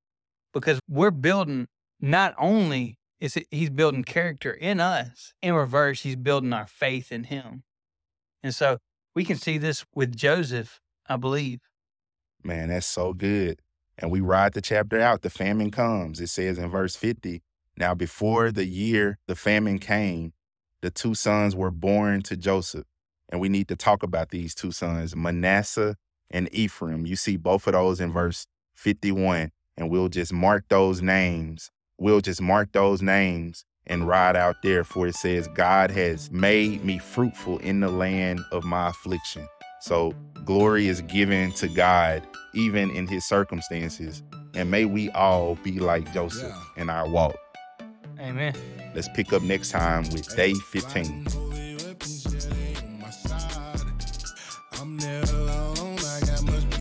because 0.54 0.80
we're 0.88 1.12
building 1.12 1.68
not 2.00 2.34
only 2.38 2.98
is 3.20 3.38
it, 3.38 3.48
he's 3.52 3.70
building 3.70 4.04
character 4.04 4.52
in 4.52 4.80
us, 4.80 5.34
in 5.42 5.54
reverse, 5.54 6.02
he's 6.02 6.16
building 6.16 6.54
our 6.54 6.66
faith 6.66 7.12
in 7.12 7.26
him. 7.26 7.64
And 8.44 8.54
so 8.54 8.80
we 9.16 9.24
can 9.24 9.38
see 9.38 9.60
this 9.60 9.86
with 9.94 10.16
Joseph, 10.16 10.80
I 11.08 11.18
believe. 11.18 11.60
Man, 12.44 12.70
that's 12.70 12.88
so 12.88 13.14
good. 13.14 13.62
And 14.02 14.12
we 14.12 14.20
ride 14.20 14.54
the 14.54 14.62
chapter 14.62 15.00
out. 15.00 15.22
The 15.22 15.30
famine 15.30 15.72
comes. 15.72 16.20
It 16.20 16.28
says 16.28 16.58
in 16.58 16.70
verse 16.70 16.96
50 16.96 17.42
Now, 17.78 17.94
before 17.94 18.52
the 18.52 18.66
year 18.66 19.20
the 19.28 19.36
famine 19.36 19.80
came, 19.80 20.34
the 20.82 20.90
two 20.90 21.14
sons 21.14 21.56
were 21.56 21.72
born 21.72 22.24
to 22.24 22.36
Joseph. 22.36 22.86
And 23.30 23.40
we 23.40 23.48
need 23.48 23.68
to 23.70 23.76
talk 23.76 24.04
about 24.04 24.30
these 24.30 24.56
two 24.56 24.72
sons, 24.72 25.16
Manasseh 25.16 25.96
and 26.30 26.50
Ephraim. 26.54 27.06
You 27.06 27.16
see 27.16 27.38
both 27.38 27.68
of 27.68 27.74
those 27.74 28.02
in 28.02 28.12
verse 28.12 28.48
51. 28.74 29.52
And 29.78 29.90
we'll 29.90 30.10
just 30.10 30.34
mark 30.34 30.66
those 30.68 31.02
names. 31.02 31.72
We'll 31.98 32.22
just 32.22 32.42
mark 32.42 32.72
those 32.72 33.02
names 33.02 33.64
and 33.88 34.08
ride 34.08 34.36
out 34.36 34.58
there, 34.64 34.84
for 34.84 35.08
it 35.08 35.16
says, 35.16 35.48
God 35.50 35.92
has 35.92 36.32
made 36.32 36.84
me 36.84 36.98
fruitful 36.98 37.60
in 37.60 37.80
the 37.80 37.90
land 37.90 38.42
of 38.52 38.64
my 38.64 38.90
affliction. 38.90 39.48
So 39.82 40.13
glory 40.46 40.88
is 40.88 41.02
given 41.02 41.52
to 41.54 41.67
God, 41.67 42.22
even 42.54 42.91
in 42.91 43.08
his 43.08 43.26
circumstances. 43.26 44.22
And 44.54 44.70
may 44.70 44.86
we 44.86 45.10
all 45.12 45.56
be 45.56 45.80
like 45.80 46.13
Joseph 46.13 46.54
yeah. 46.76 46.84
in 46.84 46.89
our 46.89 47.10
walk. 47.10 47.36
Amen. 48.20 48.54
Let's 48.94 49.10
pick 49.10 49.34
up 49.34 49.41
next 49.41 49.72
time 49.72 50.04
with 50.10 50.36
day 50.36 50.54
15. 50.54 51.51